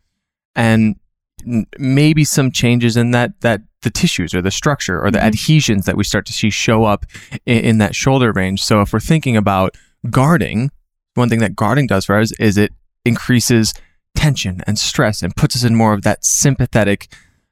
and 0.55 0.95
maybe 1.77 2.23
some 2.23 2.51
changes 2.51 2.97
in 2.97 3.11
that 3.11 3.39
that 3.41 3.61
the 3.81 3.89
tissues 3.91 4.33
or 4.33 4.41
the 4.41 4.49
structure 4.49 4.99
or 4.99 5.11
the 5.11 5.19
Mhm. 5.19 5.23
adhesions 5.27 5.85
that 5.85 5.95
we 5.97 6.03
start 6.03 6.25
to 6.25 6.33
see 6.33 6.49
show 6.49 6.85
up 6.85 7.05
in, 7.45 7.57
in 7.59 7.77
that 7.77 7.93
shoulder 7.95 8.31
range. 8.31 8.63
So 8.63 8.81
if 8.81 8.91
we're 8.93 8.99
thinking 8.99 9.37
about 9.37 9.75
guarding, 10.09 10.71
one 11.13 11.29
thing 11.29 11.39
that 11.39 11.55
guarding 11.55 11.85
does 11.87 12.05
for 12.05 12.17
us 12.19 12.31
is 12.39 12.57
it 12.57 12.71
increases 13.05 13.73
tension 14.15 14.61
and 14.65 14.79
stress 14.79 15.21
and 15.21 15.35
puts 15.35 15.55
us 15.55 15.63
in 15.63 15.75
more 15.75 15.93
of 15.93 16.01
that 16.01 16.25
sympathetic 16.25 17.07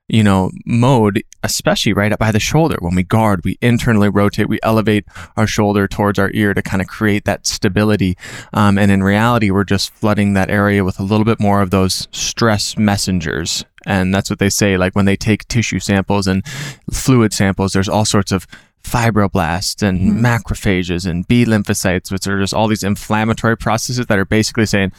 you 0.09 0.21
know, 0.23 0.51
mode, 0.65 1.23
especially 1.43 1.93
right 1.93 2.11
up 2.11 2.19
by 2.19 2.31
the 2.31 2.39
shoulder. 2.39 2.75
When 2.79 2.93
we 2.95 3.03
guard, 3.03 3.43
we 3.45 3.57
internally 3.61 4.09
rotate, 4.09 4.49
we 4.49 4.59
elevate 4.61 5.05
our 5.37 5.47
shoulder 5.47 5.87
towards 5.87 6.19
our 6.19 6.29
ear 6.33 6.53
to 6.53 6.61
kind 6.61 6.81
of 6.81 6.87
create 6.87 7.23
that 7.25 7.47
stability. 7.47 8.17
Um, 8.53 8.77
and 8.77 8.91
in 8.91 9.01
reality, 9.01 9.49
we're 9.49 9.63
just 9.63 9.93
flooding 9.93 10.33
that 10.33 10.49
area 10.49 10.83
with 10.83 10.99
a 10.99 11.03
little 11.03 11.25
bit 11.25 11.39
more 11.39 11.61
of 11.61 11.71
those 11.71 12.07
stress 12.11 12.77
messengers. 12.77 13.63
And 13.85 14.13
that's 14.13 14.29
what 14.29 14.39
they 14.39 14.49
say. 14.49 14.77
Like 14.77 14.93
when 14.95 15.05
they 15.05 15.15
take 15.15 15.47
tissue 15.47 15.79
samples 15.79 16.27
and 16.27 16.45
fluid 16.91 17.33
samples, 17.33 17.73
there's 17.73 17.89
all 17.89 18.05
sorts 18.05 18.31
of 18.31 18.45
fibroblasts 18.83 19.81
and 19.81 19.99
Mhm. 19.99 20.19
macrophages 20.19 21.05
and 21.09 21.25
B 21.27 21.45
lymphocytes, 21.45 22.11
which 22.11 22.27
are 22.27 22.39
just 22.39 22.53
all 22.53 22.67
these 22.67 22.83
inflammatory 22.83 23.55
processes 23.57 24.05
that 24.05 24.19
are 24.19 24.25
basically 24.25 24.65
saying, 24.65 24.91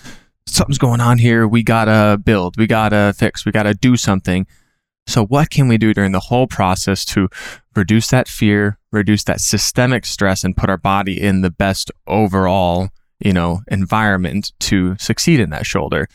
something's 0.47 0.79
going 0.79 1.01
on 1.01 1.19
here. 1.19 1.47
We 1.47 1.63
gotta 1.63 2.19
build, 2.23 2.57
we 2.57 2.67
gotta 2.67 3.15
fix, 3.17 3.45
we 3.45 3.53
gotta 3.53 3.75
do 3.75 3.97
something. 3.97 4.47
So, 5.07 5.25
what 5.27 5.51
can 5.51 5.69
we 5.69 5.79
do 5.79 5.93
during 5.93 6.13
the 6.13 6.21
whole 6.21 6.47
process 6.47 7.05
to 7.07 7.29
reduce 7.77 8.09
that 8.09 8.29
fear, 8.29 8.79
reduce 8.91 9.25
that 9.25 9.41
systemic 9.41 10.07
stress, 10.07 10.45
and 10.45 10.57
put 10.57 10.71
our 10.71 10.79
body 10.79 11.21
in 11.21 11.43
the 11.43 11.51
best 11.51 11.91
overall, 12.07 12.89
you 13.19 13.33
know, 13.33 13.63
environment 13.69 14.53
to 14.61 14.97
succeed 14.99 15.41
in 15.41 15.51
that 15.51 15.67
shoulder 15.67 16.09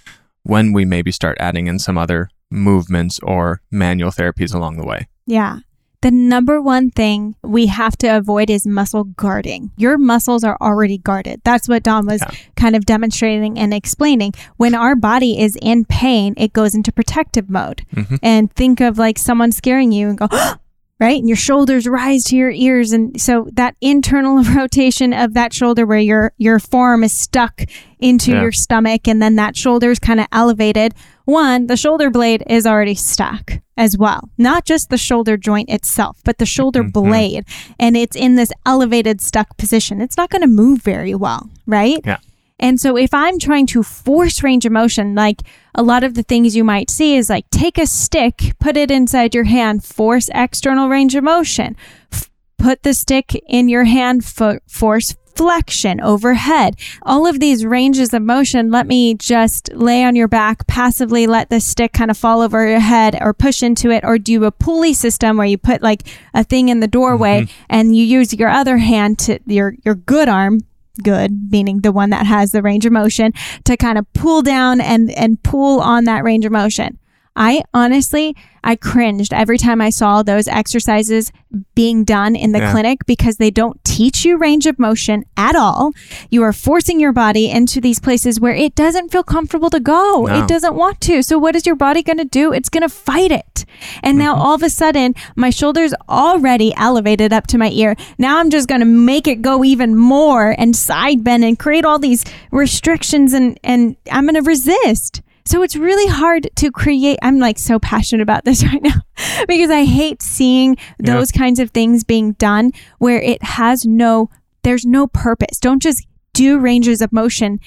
when 0.43 0.73
we 0.73 0.85
maybe 0.85 1.11
start 1.11 1.37
adding 1.39 1.67
in 1.67 1.77
some 1.79 1.97
other 1.97 2.29
movements 2.49 3.19
or 3.21 3.61
manual 3.69 4.11
therapies 4.11 4.53
along 4.53 4.77
the 4.77 4.85
way? 4.85 5.07
Yeah. 5.25 5.59
The 6.01 6.11
number 6.11 6.61
one 6.61 6.91
thing 6.91 7.35
we 7.43 7.65
have 7.67 7.97
to 7.97 8.07
avoid 8.07 8.49
is 8.49 8.65
muscle 8.65 9.03
guarding. 9.03 9.71
Your 9.75 9.97
muscles 9.97 10.45
are 10.45 10.57
already 10.61 10.97
guarded. 10.97 11.41
That's 11.43 11.67
what 11.67 11.83
Dom 11.83 12.05
was 12.05 12.21
Yeah. 12.21 12.31
kind 12.55 12.75
of 12.77 12.85
demonstrating 12.85 13.59
and 13.59 13.73
explaining. 13.73 14.33
When 14.55 14.73
our 14.75 14.95
body 14.95 15.39
is 15.41 15.57
in 15.61 15.83
pain, 15.83 16.35
it 16.37 16.53
goes 16.53 16.73
into 16.73 16.93
protective 16.93 17.49
mode. 17.49 17.83
Mhm. 17.93 18.17
And 18.23 18.53
think 18.53 18.79
of 18.79 18.97
like 18.97 19.17
someone 19.17 19.51
scaring 19.51 19.91
you 19.91 20.07
and 20.07 20.17
go, 20.17 20.27
right? 20.99 21.17
And 21.17 21.27
your 21.29 21.37
shoulders 21.37 21.87
rise 21.87 22.23
to 22.25 22.35
your 22.35 22.51
ears. 22.51 22.91
And 22.91 23.19
so 23.19 23.47
that 23.53 23.75
internal 23.81 24.43
rotation 24.55 25.13
of 25.13 25.33
that 25.33 25.53
shoulder 25.53 25.85
where 25.85 25.99
your, 25.99 26.33
your 26.37 26.59
forearm 26.59 27.03
is 27.03 27.13
stuck 27.13 27.61
into 27.99 28.31
Yeah. 28.31 28.41
your 28.41 28.51
stomach 28.51 29.07
and 29.07 29.21
then 29.21 29.35
that 29.35 29.55
shoulder 29.55 29.91
is 29.91 29.99
kind 29.99 30.19
of 30.19 30.27
elevated. 30.31 30.93
One, 31.25 31.67
the 31.67 31.77
shoulder 31.77 32.09
blade 32.09 32.43
is 32.47 32.65
already 32.65 32.95
stuck 32.95 33.53
as 33.77 33.97
well. 33.97 34.29
Not 34.37 34.65
just 34.65 34.89
the 34.89 34.97
shoulder 34.97 35.37
joint 35.37 35.69
itself, 35.69 36.17
but 36.25 36.37
the 36.37 36.45
shoulder 36.45 36.83
Mhm. 36.83 36.91
blade. 36.91 37.45
And 37.79 37.95
it's 37.95 38.15
in 38.15 38.35
this 38.35 38.51
elevated 38.65 39.21
stuck 39.21 39.55
position. 39.57 40.01
It's 40.01 40.17
not 40.17 40.29
going 40.29 40.41
to 40.41 40.47
move 40.47 40.81
very 40.81 41.15
well, 41.15 41.49
right? 41.65 41.99
Yeah. 42.03 42.17
And 42.59 42.79
so 42.79 42.97
if 42.97 43.13
I'm 43.13 43.39
trying 43.39 43.67
to 43.67 43.83
force 43.83 44.43
range 44.43 44.65
of 44.65 44.71
motion, 44.71 45.15
like 45.15 45.41
a 45.75 45.83
lot 45.83 46.03
of 46.03 46.13
the 46.13 46.23
things 46.23 46.55
you 46.55 46.63
might 46.63 46.89
see 46.89 47.15
is 47.15 47.29
like 47.29 47.49
take 47.49 47.77
a 47.77 47.87
stick, 47.87 48.53
put 48.59 48.75
it 48.75 48.91
inside 48.91 49.33
your 49.33 49.45
hand, 49.45 49.83
force 49.83 50.29
external 50.33 50.89
range 50.89 51.15
of 51.15 51.23
motion. 51.23 51.75
F- 52.11 52.29
put 52.57 52.83
the 52.83 52.93
stick 52.93 53.41
in 53.47 53.69
your 53.69 53.85
hand, 53.85 54.25
fo- 54.25 54.59
force 54.67 55.15
flexion 55.39 56.01
overhead. 56.01 56.75
All 57.03 57.25
of 57.25 57.39
these 57.39 57.65
ranges 57.65 58.13
of 58.13 58.21
motion, 58.21 58.71
let 58.71 58.87
me 58.87 59.13
just 59.13 59.71
lay 59.73 60.03
on 60.03 60.13
your 60.17 60.27
back, 60.27 60.67
passively 60.67 61.27
let 61.27 61.49
the 61.49 61.61
stick 61.61 61.93
kind 61.93 62.11
of 62.11 62.17
fall 62.17 62.41
over 62.41 62.67
your 62.67 62.81
head 62.81 63.17
or 63.21 63.33
push 63.33 63.63
into 63.63 63.89
it, 63.89 64.03
or 64.03 64.17
do 64.17 64.43
a 64.43 64.51
pulley 64.51 64.93
system 64.93 65.37
where 65.37 65.47
you 65.47 65.57
put 65.57 65.81
like 65.81 66.05
a 66.33 66.43
thing 66.43 66.67
in 66.67 66.81
the 66.81 66.89
doorway 66.89 67.43
mm-hmm. 67.43 67.63
and 67.69 67.95
you 67.95 68.03
use 68.03 68.33
your 68.33 68.49
other 68.49 68.79
hand 68.79 69.17
to 69.19 69.39
your, 69.45 69.75
your 69.85 69.95
good 69.95 70.27
arm 70.27 70.59
good 71.03 71.51
meaning 71.51 71.79
the 71.79 71.91
one 71.91 72.09
that 72.09 72.25
has 72.25 72.51
the 72.51 72.61
range 72.61 72.85
of 72.85 72.91
motion 72.91 73.31
to 73.65 73.77
kind 73.77 73.97
of 73.97 74.11
pull 74.13 74.41
down 74.41 74.81
and 74.81 75.11
and 75.11 75.41
pull 75.43 75.79
on 75.79 76.03
that 76.03 76.23
range 76.23 76.45
of 76.45 76.51
motion 76.51 76.98
i 77.35 77.61
honestly 77.73 78.35
i 78.63 78.75
cringed 78.75 79.33
every 79.33 79.57
time 79.57 79.81
i 79.81 79.89
saw 79.89 80.23
those 80.23 80.47
exercises 80.47 81.31
being 81.73 82.03
done 82.03 82.35
in 82.35 82.51
the 82.51 82.59
Yeah. 82.59 82.71
clinic 82.71 83.05
because 83.05 83.37
they 83.37 83.49
don't 83.49 83.83
teach 83.83 84.23
you 84.23 84.37
range 84.37 84.65
of 84.67 84.77
motion 84.77 85.25
at 85.35 85.55
all. 85.55 85.91
You 86.29 86.43
are 86.43 86.53
forcing 86.53 86.99
your 86.99 87.11
body 87.11 87.49
into 87.49 87.81
these 87.81 87.99
places 87.99 88.39
where 88.39 88.53
it 88.53 88.75
doesn't 88.75 89.11
feel 89.11 89.23
comfortable 89.23 89.69
to 89.71 89.79
go. 89.79 90.25
No. 90.25 90.43
it 90.43 90.47
doesn't 90.47 90.75
want 90.75 91.01
to. 91.01 91.23
So 91.23 91.39
what 91.39 91.55
is 91.55 91.65
your 91.65 91.75
body 91.75 92.03
going 92.03 92.17
to 92.17 92.25
do? 92.25 92.53
It's 92.53 92.69
going 92.69 92.83
to 92.83 92.89
fight 92.89 93.31
it. 93.31 93.65
And 94.03 94.17
now 94.17 94.33
mm-hmm. 94.33 94.41
all 94.41 94.55
of 94.55 94.63
a 94.63 94.69
sudden 94.69 95.15
my 95.35 95.49
shoulders 95.49 95.93
already 96.07 96.73
elevated 96.77 97.33
up 97.33 97.47
to 97.47 97.57
my 97.57 97.71
ear. 97.71 97.95
Now 98.17 98.37
i'm 98.39 98.49
just 98.49 98.67
going 98.67 98.81
to 98.81 98.85
make 98.85 99.27
it 99.27 99.41
go 99.41 99.63
even 99.63 99.95
more 99.95 100.55
and 100.57 100.75
side 100.75 101.23
bend 101.23 101.43
and 101.43 101.57
create 101.57 101.85
all 101.85 101.99
these 101.99 102.23
restrictions 102.51 103.33
and 103.33 103.59
and 103.63 103.95
i'm 104.11 104.25
going 104.25 104.35
to 104.35 104.41
resist 104.41 105.21
so 105.49 105.63
it's 105.63 105.75
really 105.75 106.07
hard 106.11 106.49
to 106.55 106.71
create 106.71 107.17
i'm 107.21 107.39
like 107.39 107.57
so 107.57 107.79
passionate 107.79 108.21
about 108.21 108.45
this 108.45 108.63
right 108.71 108.81
now 108.83 108.99
because 109.47 109.69
i 109.71 109.83
hate 109.85 110.21
seeing 110.21 110.75
Yeah. 110.99 111.15
those 111.15 111.31
kinds 111.31 111.59
of 111.59 111.71
things 111.71 112.03
being 112.03 112.33
done 112.33 112.71
where 112.99 113.21
it 113.21 113.41
has 113.43 113.85
no 113.85 114.29
there's 114.63 114.85
no 114.85 115.07
purpose 115.07 115.59
don't 115.59 115.81
just 115.81 116.05
do 116.33 116.59
ranges 116.59 117.01
of 117.01 117.11
motion 117.11 117.59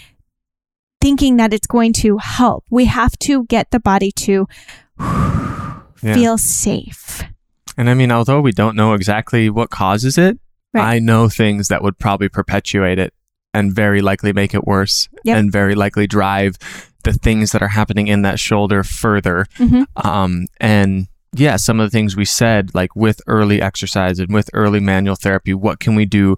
thinking 1.01 1.37
that 1.39 1.53
it's 1.53 1.67
going 1.67 1.93
to 1.95 2.19
help 2.19 2.65
we 2.71 2.85
have 2.85 3.19
to 3.19 3.45
get 3.47 3.71
the 3.71 3.81
body 3.81 4.12
to 4.12 4.47
Yeah. 6.05 6.15
feel 6.15 6.39
safe 6.39 7.23
And 7.77 7.89
I 7.89 7.95
mean, 7.95 8.11
although 8.12 8.41
we 8.41 8.53
don't 8.53 8.77
know 8.77 8.93
exactly 8.95 9.49
what 9.51 9.71
causes 9.71 10.19
it, 10.19 10.39
Right. 10.75 10.97
I 10.97 10.99
know 11.01 11.29
things 11.29 11.69
that 11.69 11.83
would 11.83 11.99
probably 11.99 12.29
perpetuate 12.29 12.99
it 12.99 13.12
and 13.55 13.73
very 13.75 14.01
likely 14.01 14.33
make 14.33 14.55
it 14.55 14.67
worse 14.67 15.09
Yep. 15.25 15.37
and 15.37 15.53
very 15.53 15.75
likely 15.75 16.07
drive 16.07 16.57
the 17.05 17.13
things 17.13 17.53
that 17.53 17.63
are 17.63 17.69
happening 17.69 18.07
in 18.07 18.23
that 18.23 18.39
shoulder 18.39 18.83
further. 18.83 19.47
Mhm. 19.59 19.87
Um, 19.97 20.47
and 20.61 21.09
yeah, 21.35 21.57
some 21.57 21.81
of 21.81 21.91
the 21.91 21.95
things 21.97 22.15
we 22.17 22.25
said, 22.25 22.71
like 22.75 22.95
with 22.95 23.21
early 23.27 23.61
exercise 23.61 24.19
and 24.19 24.33
with 24.33 24.49
early 24.53 24.81
manual 24.81 25.17
therapy, 25.17 25.53
what 25.55 25.81
can 25.81 25.95
we 25.95 26.05
do 26.05 26.37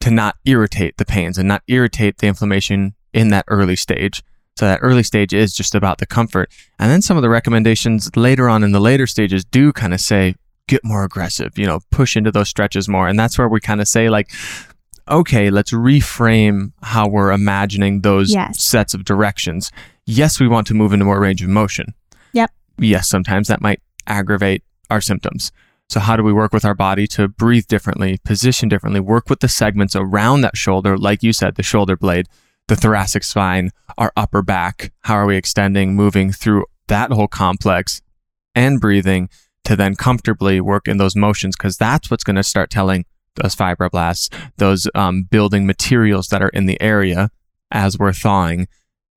to 0.00 0.10
not 0.10 0.36
irritate 0.44 0.96
the 0.98 1.04
pains 1.04 1.38
and 1.38 1.48
not 1.48 1.62
irritate 1.66 2.18
the 2.18 2.26
inflammation 2.26 2.94
in 3.12 3.28
that 3.28 3.44
early 3.48 3.74
stage? 3.76 4.22
So 4.56 4.66
that 4.66 4.78
early 4.82 5.02
stage 5.02 5.34
is 5.34 5.52
just 5.52 5.74
about 5.74 5.98
the 5.98 6.06
comfort. 6.06 6.48
And 6.78 6.90
then 6.90 7.02
some 7.02 7.16
of 7.16 7.22
the 7.22 7.28
recommendations 7.28 8.14
later 8.16 8.48
on 8.48 8.62
in 8.62 8.70
the 8.70 8.80
later 8.80 9.06
stages 9.06 9.44
do 9.44 9.72
kind 9.72 9.92
of 9.92 10.00
say, 10.00 10.36
get 10.68 10.82
more 10.84 11.02
aggressive, 11.04 11.58
you 11.58 11.66
know, 11.66 11.80
push 11.90 12.16
into 12.16 12.30
those 12.30 12.48
stretches 12.48 12.88
more. 12.88 13.08
And 13.08 13.18
that's 13.18 13.36
where 13.36 13.48
we 13.48 13.60
kind 13.60 13.80
of 13.80 13.88
say, 13.88 14.08
like, 14.08 14.30
okay, 15.08 15.50
let's 15.50 15.72
reframe 15.72 16.72
how 16.82 17.08
we're 17.08 17.32
imagining 17.32 18.00
those 18.00 18.32
Yes. 18.32 18.62
sets 18.62 18.94
of 18.94 19.04
directions. 19.04 19.70
Yes, 20.06 20.38
we 20.40 20.48
want 20.48 20.66
to 20.68 20.74
move 20.74 20.92
into 20.92 21.04
more 21.04 21.20
range 21.20 21.42
of 21.42 21.48
motion. 21.48 21.94
Yep. 22.32 22.50
Yes, 22.78 23.08
sometimes 23.08 23.48
that 23.48 23.60
might 23.62 23.80
aggravate 24.06 24.62
our 24.90 25.00
symptoms. 25.00 25.52
So, 25.90 26.00
how 26.00 26.16
do 26.16 26.22
we 26.22 26.32
work 26.32 26.52
with 26.52 26.64
our 26.64 26.74
body 26.74 27.06
to 27.08 27.28
breathe 27.28 27.66
differently, 27.66 28.18
position 28.24 28.68
differently, 28.68 29.00
work 29.00 29.28
with 29.28 29.40
the 29.40 29.48
segments 29.48 29.94
around 29.94 30.40
that 30.40 30.56
shoulder, 30.56 30.96
like 30.96 31.22
you 31.22 31.32
said, 31.32 31.56
the 31.56 31.62
shoulder 31.62 31.96
blade, 31.96 32.26
the 32.68 32.76
thoracic 32.76 33.22
spine, 33.22 33.70
our 33.98 34.12
upper 34.16 34.42
back? 34.42 34.92
How 35.02 35.14
are 35.14 35.26
we 35.26 35.36
extending, 35.36 35.94
moving 35.94 36.32
through 36.32 36.64
that 36.88 37.12
whole 37.12 37.28
complex 37.28 38.00
and 38.54 38.80
breathing 38.80 39.28
to 39.64 39.76
then 39.76 39.94
comfortably 39.94 40.60
work 40.60 40.88
in 40.88 40.96
those 40.96 41.14
motions? 41.14 41.54
Because 41.56 41.76
that's 41.76 42.10
what's 42.10 42.24
going 42.24 42.36
to 42.36 42.42
start 42.42 42.70
telling 42.70 43.04
those 43.36 43.54
fibroblasts, 43.54 44.32
those 44.56 44.88
um, 44.94 45.24
building 45.24 45.66
materials 45.66 46.28
that 46.28 46.42
are 46.42 46.50
in 46.50 46.66
the 46.66 46.80
area 46.80 47.30
as 47.70 47.98
we're 47.98 48.12
thawing. 48.12 48.68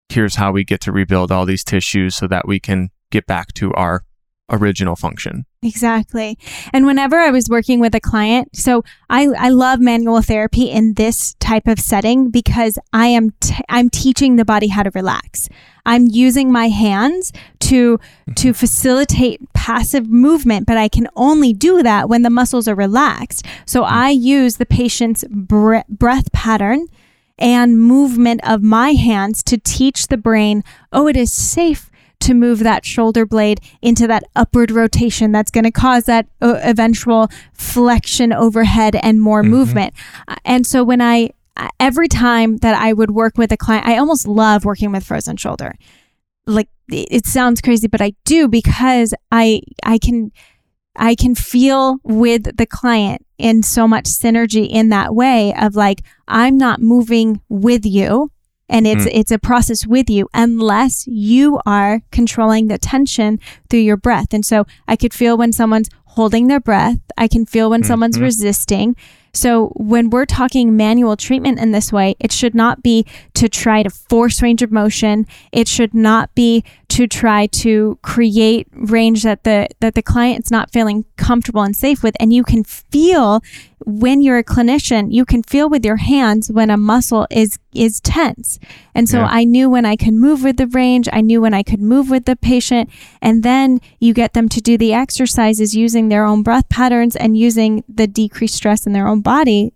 Here's 0.10 0.36
how 0.36 0.52
we 0.52 0.64
get 0.64 0.82
to 0.82 0.92
rebuild 0.92 1.32
all 1.32 1.46
these 1.46 1.64
tissues 1.64 2.16
so 2.16 2.28
that 2.28 2.48
we 2.48 2.60
can 2.60 2.90
get 3.12 3.26
back 3.26 3.54
to 3.56 3.74
our 3.74 4.04
original 4.50 4.96
function. 4.96 5.46
Exactly. 5.62 6.38
And 6.72 6.86
whenever 6.86 7.18
I 7.18 7.32
was 7.32 7.50
working 7.50 7.80
with 7.80 7.94
a 7.96 8.00
client, 8.00 8.56
so 8.56 8.84
I, 9.10 9.28
I 9.38 9.50
love 9.50 9.80
manual 9.80 10.22
therapy 10.22 10.70
in 10.70 10.94
this 10.94 11.34
type 11.40 11.68
of 11.68 11.80
setting 11.80 12.30
because 12.30 12.80
I 12.94 13.08
am 13.08 13.32
t- 13.40 13.56
I'm 13.68 13.90
teaching 13.90 14.36
the 14.36 14.46
body 14.46 14.68
how 14.68 14.84
to 14.84 14.92
relax. 14.92 15.50
I'm 15.86 16.08
using 16.08 16.52
my 16.52 16.68
hands 16.68 17.34
to 17.62 17.98
to 17.98 18.50
mm-hmm. 18.50 18.52
facilitate 18.52 19.54
passive 19.54 20.10
movement, 20.10 20.68
but 20.68 20.78
I 20.78 20.88
can 20.88 21.08
only 21.16 21.54
do 21.54 21.84
that 21.84 22.08
when 22.08 22.22
the 22.22 22.30
muscles 22.30 22.68
are 22.68 22.76
relaxed. 22.76 23.46
So 23.66 23.82
mm-hmm. 23.82 23.94
I 23.94 24.10
use 24.12 24.58
the 24.58 24.66
patient's 24.66 25.24
bre- 25.30 25.88
breath 25.90 26.32
pattern 26.32 26.88
and 27.40 27.80
movement 27.80 28.42
of 28.44 28.64
my 28.64 28.92
hands 28.92 29.44
to 29.44 29.58
teach 29.58 30.08
the 30.08 30.18
brain, 30.18 30.64
oh, 30.92 31.08
it 31.08 31.16
is 31.16 31.32
safe 31.32 31.90
to 32.20 32.34
move 32.34 32.60
that 32.60 32.86
shoulder 32.86 33.26
blade 33.26 33.60
into 33.82 34.08
that 34.08 34.24
upward 34.36 34.72
rotation 34.72 35.32
that's 35.32 35.52
going 35.52 35.64
to 35.64 35.72
cause 35.72 36.06
that 36.06 36.28
uh, 36.42 36.60
eventual 36.62 37.30
flexion 37.54 38.34
overhead 38.34 38.96
and 39.02 39.22
more 39.22 39.44
movement. 39.44 39.94
Uh, 40.28 40.36
And 40.46 40.66
so 40.66 40.84
when 40.84 41.02
I 41.02 41.32
uh, 41.56 41.70
every 41.80 42.08
time 42.08 42.58
that 42.58 42.76
I 42.76 42.94
would 42.94 43.12
work 43.12 43.38
with 43.38 43.52
a 43.52 43.58
client, 43.58 43.88
I 43.88 43.98
almost 43.98 44.28
love 44.28 44.64
working 44.66 44.92
with 44.92 45.04
frozen 45.04 45.38
shoulder. 45.38 45.74
Like 46.46 46.70
it 46.90 47.26
sounds 47.26 47.62
crazy, 47.62 47.88
but 47.88 48.02
I 48.02 48.14
do 48.26 48.48
because 48.48 49.14
I 49.32 49.62
I 49.84 49.98
can 49.98 50.32
I 50.96 51.16
can 51.16 51.36
feel 51.36 51.98
with 52.04 52.58
the 52.58 52.66
client 52.66 53.26
in 53.38 53.64
so 53.64 53.88
much 53.88 54.06
synergy 54.06 54.68
in 54.70 54.90
that 54.90 55.14
way 55.14 55.54
of 55.54 55.76
like 55.76 56.02
I'm 56.28 56.58
not 56.58 56.82
moving 56.82 57.42
with 57.50 57.86
you 57.86 58.32
and 58.70 58.86
it's 58.86 59.06
it's 59.12 59.32
a 59.32 59.40
process 59.40 59.86
with 59.88 60.10
you 60.10 60.28
unless 60.34 61.06
you 61.08 61.60
are 61.66 62.02
controlling 62.12 62.68
the 62.68 62.78
tension 62.78 63.40
through 63.70 63.80
your 63.80 63.98
breath. 63.98 64.34
And 64.34 64.46
so 64.46 64.66
I 64.88 64.96
could 64.96 65.14
feel 65.14 65.38
when 65.38 65.54
someone's 65.54 65.90
holding 66.06 66.48
their 66.48 66.60
breath, 66.60 66.98
I 67.18 67.28
can 67.28 67.46
feel 67.46 67.70
when 67.70 67.84
someone's 67.84 68.18
Mhm. 68.18 68.22
resisting. 68.24 68.96
So 69.34 69.68
when 69.76 70.10
we're 70.10 70.26
talking 70.26 70.76
manual 70.76 71.16
treatment 71.16 71.60
in 71.60 71.72
this 71.72 71.94
way, 71.94 72.16
it 72.20 72.32
should 72.32 72.56
not 72.56 72.82
be 72.82 73.06
to 73.36 73.48
try 73.48 73.84
to 73.84 73.90
force 73.90 74.42
range 74.42 74.64
of 74.64 74.72
motion. 74.72 75.28
It 75.52 75.68
should 75.68 75.94
not 75.94 76.34
be 76.34 76.64
to 76.90 77.06
try 77.06 77.48
to 77.48 78.00
create 78.02 78.68
range 78.72 79.24
that 79.24 79.44
the 79.44 79.68
that 79.82 79.94
the 79.94 80.02
client's 80.02 80.50
not 80.50 80.72
feeling 80.72 81.06
comfortable 81.18 81.62
and 81.62 81.76
safe 81.76 82.02
with. 82.02 82.16
And 82.20 82.32
you 82.32 82.44
can 82.44 82.64
feel 82.64 83.42
when 83.86 84.22
you're 84.22 84.38
a 84.38 84.44
clinician, 84.44 85.12
you 85.12 85.26
can 85.26 85.44
feel 85.44 85.70
with 85.70 85.86
your 85.86 85.98
hands 85.98 86.50
when 86.52 86.70
a 86.70 86.78
muscle 86.78 87.28
is 87.30 87.60
is 87.74 88.00
tense. 88.02 88.58
And 88.96 89.10
so 89.10 89.20
Yeah. 89.20 89.28
I 89.30 89.44
knew 89.44 89.70
when 89.70 89.86
I 89.86 89.96
could 89.96 90.14
move 90.14 90.44
with 90.44 90.58
the 90.58 90.68
range, 90.68 91.10
I 91.12 91.22
knew 91.22 91.42
when 91.42 91.54
I 91.54 91.62
could 91.62 91.82
move 91.82 92.10
with 92.10 92.26
the 92.26 92.36
patient, 92.36 92.90
and 93.22 93.44
then 93.44 93.80
you 94.00 94.14
get 94.14 94.34
them 94.34 94.48
to 94.50 94.62
do 94.62 94.78
the 94.78 94.94
exercises 94.94 95.76
using 95.76 96.10
their 96.10 96.26
own 96.26 96.42
breath 96.42 96.70
patterns 96.70 97.16
and 97.16 97.38
using 97.38 97.84
the 97.88 98.08
decreased 98.08 98.56
stress 98.56 98.88
in 98.88 98.94
their 98.94 99.08
own 99.08 99.22
body. 99.22 99.74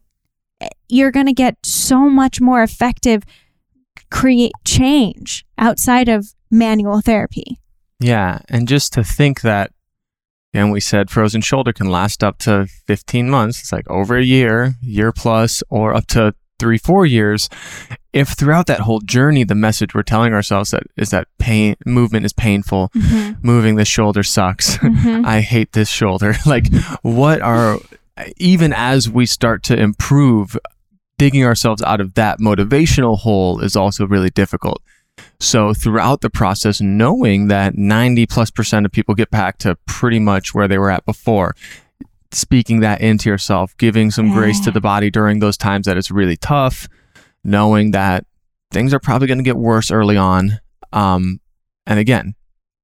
You're 0.88 1.12
going 1.12 1.26
to 1.26 1.34
get 1.34 1.58
so 1.66 2.10
much 2.10 2.40
more 2.40 2.64
effective 2.64 3.24
create 4.12 4.52
change 4.66 5.46
outside 5.58 6.10
of 6.10 6.34
manual 6.52 7.02
therapy. 7.02 7.60
Yeah. 8.00 8.40
And 8.50 8.68
just 8.68 8.94
to 8.94 9.04
think 9.04 9.42
that, 9.42 9.72
and 10.54 10.72
we 10.72 10.80
said 10.82 11.10
frozen 11.10 11.42
shoulder 11.42 11.72
can 11.72 11.90
last 11.90 12.24
up 12.24 12.38
to 12.40 12.68
15 12.88 13.30
months. 13.30 13.62
It's 13.62 13.72
like 13.72 13.90
over 13.90 14.18
a 14.18 14.24
year, 14.24 14.76
year 14.82 15.12
plus, 15.12 15.64
or 15.70 15.96
up 15.96 16.08
to 16.08 16.34
three, 16.60 16.78
four 16.78 17.06
years. 17.06 17.48
if 18.14 18.30
throughout 18.30 18.68
that 18.68 18.82
whole 18.82 19.00
journey 19.00 19.44
the 19.46 19.56
message 19.56 19.96
we're 19.96 20.04
telling 20.04 20.34
ourselves 20.34 20.72
that 20.72 20.84
is 20.98 21.10
that 21.10 21.28
pain 21.40 21.76
movement 21.86 22.26
is 22.26 22.34
painful 22.34 22.90
Mm-hmm. 22.94 23.40
moving 23.48 23.76
this 23.78 23.88
shoulder 23.88 24.22
sucks 24.22 24.78
Mhm. 24.78 25.26
i 25.36 25.40
hate 25.42 25.72
this 25.72 25.90
shoulder 25.90 26.36
like 26.46 26.68
what 27.04 27.42
are 27.42 27.78
even 28.38 28.74
as 28.74 29.10
we 29.10 29.26
start 29.26 29.64
to 29.64 29.80
improve 29.80 30.56
digging 31.18 31.44
ourselves 31.46 31.82
out 31.84 32.02
of 32.02 32.14
that 32.16 32.40
motivational 32.40 33.18
hole 33.20 33.60
is 33.62 33.76
also 33.78 34.06
really 34.06 34.30
difficult 34.30 34.84
so 35.42 35.74
throughout 35.74 36.22
the 36.22 36.30
process 36.30 36.80
knowing 36.82 37.48
that 37.48 37.78
90 37.78 38.26
plus 38.28 38.52
percent 38.52 38.86
of 38.86 38.92
people 38.92 39.16
get 39.16 39.30
back 39.32 39.58
to 39.58 39.76
pretty 39.86 40.20
much 40.20 40.54
where 40.54 40.68
they 40.68 40.78
were 40.78 40.92
at 40.92 41.06
before 41.06 41.56
speaking 42.32 42.80
that 42.80 43.02
into 43.02 43.30
yourself 43.30 43.76
giving 43.78 44.10
some 44.10 44.32
grace 44.32 44.60
to 44.62 44.72
the 44.72 44.80
body 44.80 45.10
during 45.10 45.40
those 45.40 45.58
times 45.58 45.86
that 45.86 45.98
it's 45.98 46.10
really 46.10 46.38
tough 46.38 46.88
knowing 47.44 47.92
that 47.92 48.26
things 48.72 48.94
are 48.94 49.00
probably 49.00 49.28
going 49.28 49.38
to 49.38 49.44
get 49.44 49.58
worse 49.58 49.92
early 49.92 50.18
on. 50.18 50.60
Um, 50.94 51.40
and 51.86 52.00
again, 52.00 52.36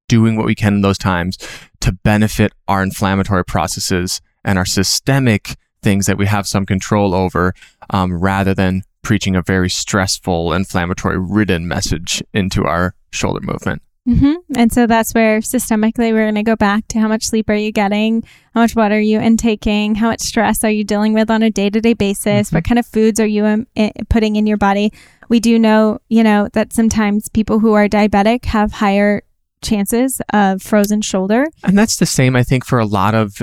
doing 0.07 0.35
what 0.35 0.45
we 0.45 0.55
can 0.55 0.75
in 0.75 0.81
those 0.81 0.97
times 0.97 1.37
to 1.81 1.91
benefit 1.91 2.53
our 2.67 2.83
inflammatory 2.83 3.45
processes 3.45 4.21
and 4.43 4.57
our 4.57 4.65
systemic 4.65 5.55
things 5.81 6.05
that 6.05 6.17
we 6.17 6.25
have 6.25 6.47
some 6.47 6.65
control 6.65 7.13
over, 7.13 7.53
um, 7.89 8.19
rather 8.19 8.53
than 8.53 8.83
preaching 9.07 9.35
a 9.37 9.41
very 9.41 9.69
stressful, 9.69 10.51
inflammatory 10.51 11.17
ridden 11.17 11.65
message 11.65 12.21
into 12.33 12.65
our 12.65 12.93
shoulder 13.11 13.39
movement. 13.41 13.81
hmm 14.05 14.33
And 14.55 14.69
so 14.71 14.85
that's 14.85 15.13
where 15.13 15.39
systemically 15.39 16.11
we're 16.11 16.25
going 16.25 16.35
to 16.35 16.43
go 16.43 16.57
back 16.57 16.87
to 16.89 16.99
how 16.99 17.07
much 17.07 17.23
sleep 17.25 17.49
are 17.49 17.55
you 17.55 17.71
getting? 17.71 18.23
How 18.53 18.61
much 18.61 18.75
water 18.75 18.95
are 18.95 18.99
you 19.13 19.19
intaking? 19.21 19.95
How 19.95 20.09
much 20.09 20.19
stress 20.21 20.63
are 20.65 20.69
you 20.69 20.83
dealing 20.83 21.13
with 21.13 21.29
on 21.31 21.41
a 21.41 21.49
day 21.49 21.69
to 21.69 21.79
day 21.79 21.93
basis? 21.93 22.49
Mhm. 22.49 22.53
What 22.53 22.63
kind 22.65 22.79
of 22.79 22.85
foods 22.85 23.19
are 23.21 23.25
you 23.35 23.45
um, 23.45 23.65
i- 23.77 23.93
putting 24.09 24.35
in 24.35 24.45
your 24.45 24.57
body? 24.57 24.91
We 25.29 25.39
do 25.39 25.57
know, 25.57 25.99
you 26.09 26.23
know, 26.23 26.49
that 26.53 26.73
sometimes 26.73 27.29
people 27.29 27.59
who 27.59 27.73
are 27.73 27.87
diabetic 27.87 28.43
have 28.45 28.71
higher 28.73 29.21
chances 29.61 30.21
of 30.33 30.61
frozen 30.61 31.01
shoulder. 31.01 31.45
And 31.63 31.77
that's 31.77 31.95
the 31.97 32.05
same, 32.05 32.35
I 32.35 32.43
think, 32.43 32.65
for 32.65 32.79
a 32.79 32.85
lot 32.85 33.15
of 33.15 33.41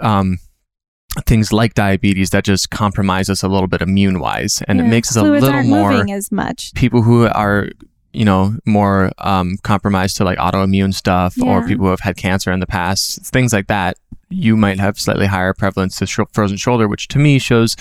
um, 0.00 0.38
things 1.26 1.52
like 1.52 1.74
diabetes 1.74 2.30
that 2.30 2.44
just 2.44 2.70
compromise 2.70 3.28
us 3.28 3.42
a 3.42 3.48
little 3.48 3.66
bit 3.68 3.82
immune 3.82 4.20
wise. 4.20 4.62
And 4.68 4.80
it 4.80 4.84
makes 4.84 5.10
us 5.10 5.16
a 5.16 5.22
little 5.22 5.62
more 5.64 5.92
as 6.10 6.30
much. 6.30 6.72
people 6.74 7.02
who 7.02 7.26
are, 7.26 7.68
you 8.12 8.24
know, 8.24 8.56
more 8.64 9.10
um, 9.18 9.56
compromised 9.62 10.16
to 10.18 10.24
like 10.24 10.38
autoimmune 10.38 10.94
stuff 10.94 11.34
or 11.42 11.66
people 11.66 11.84
who 11.86 11.90
have 11.90 12.00
had 12.00 12.16
cancer 12.16 12.52
in 12.52 12.60
the 12.60 12.66
past, 12.66 13.24
things 13.26 13.52
like 13.52 13.66
that. 13.66 13.96
You 14.32 14.56
might 14.56 14.78
have 14.78 14.98
slightly 15.00 15.26
higher 15.26 15.52
prevalence 15.52 15.96
to 15.98 16.06
sh- 16.06 16.20
frozen 16.32 16.56
shoulder, 16.56 16.86
which 16.86 17.08
to 17.08 17.18
me 17.18 17.40
shows 17.40 17.74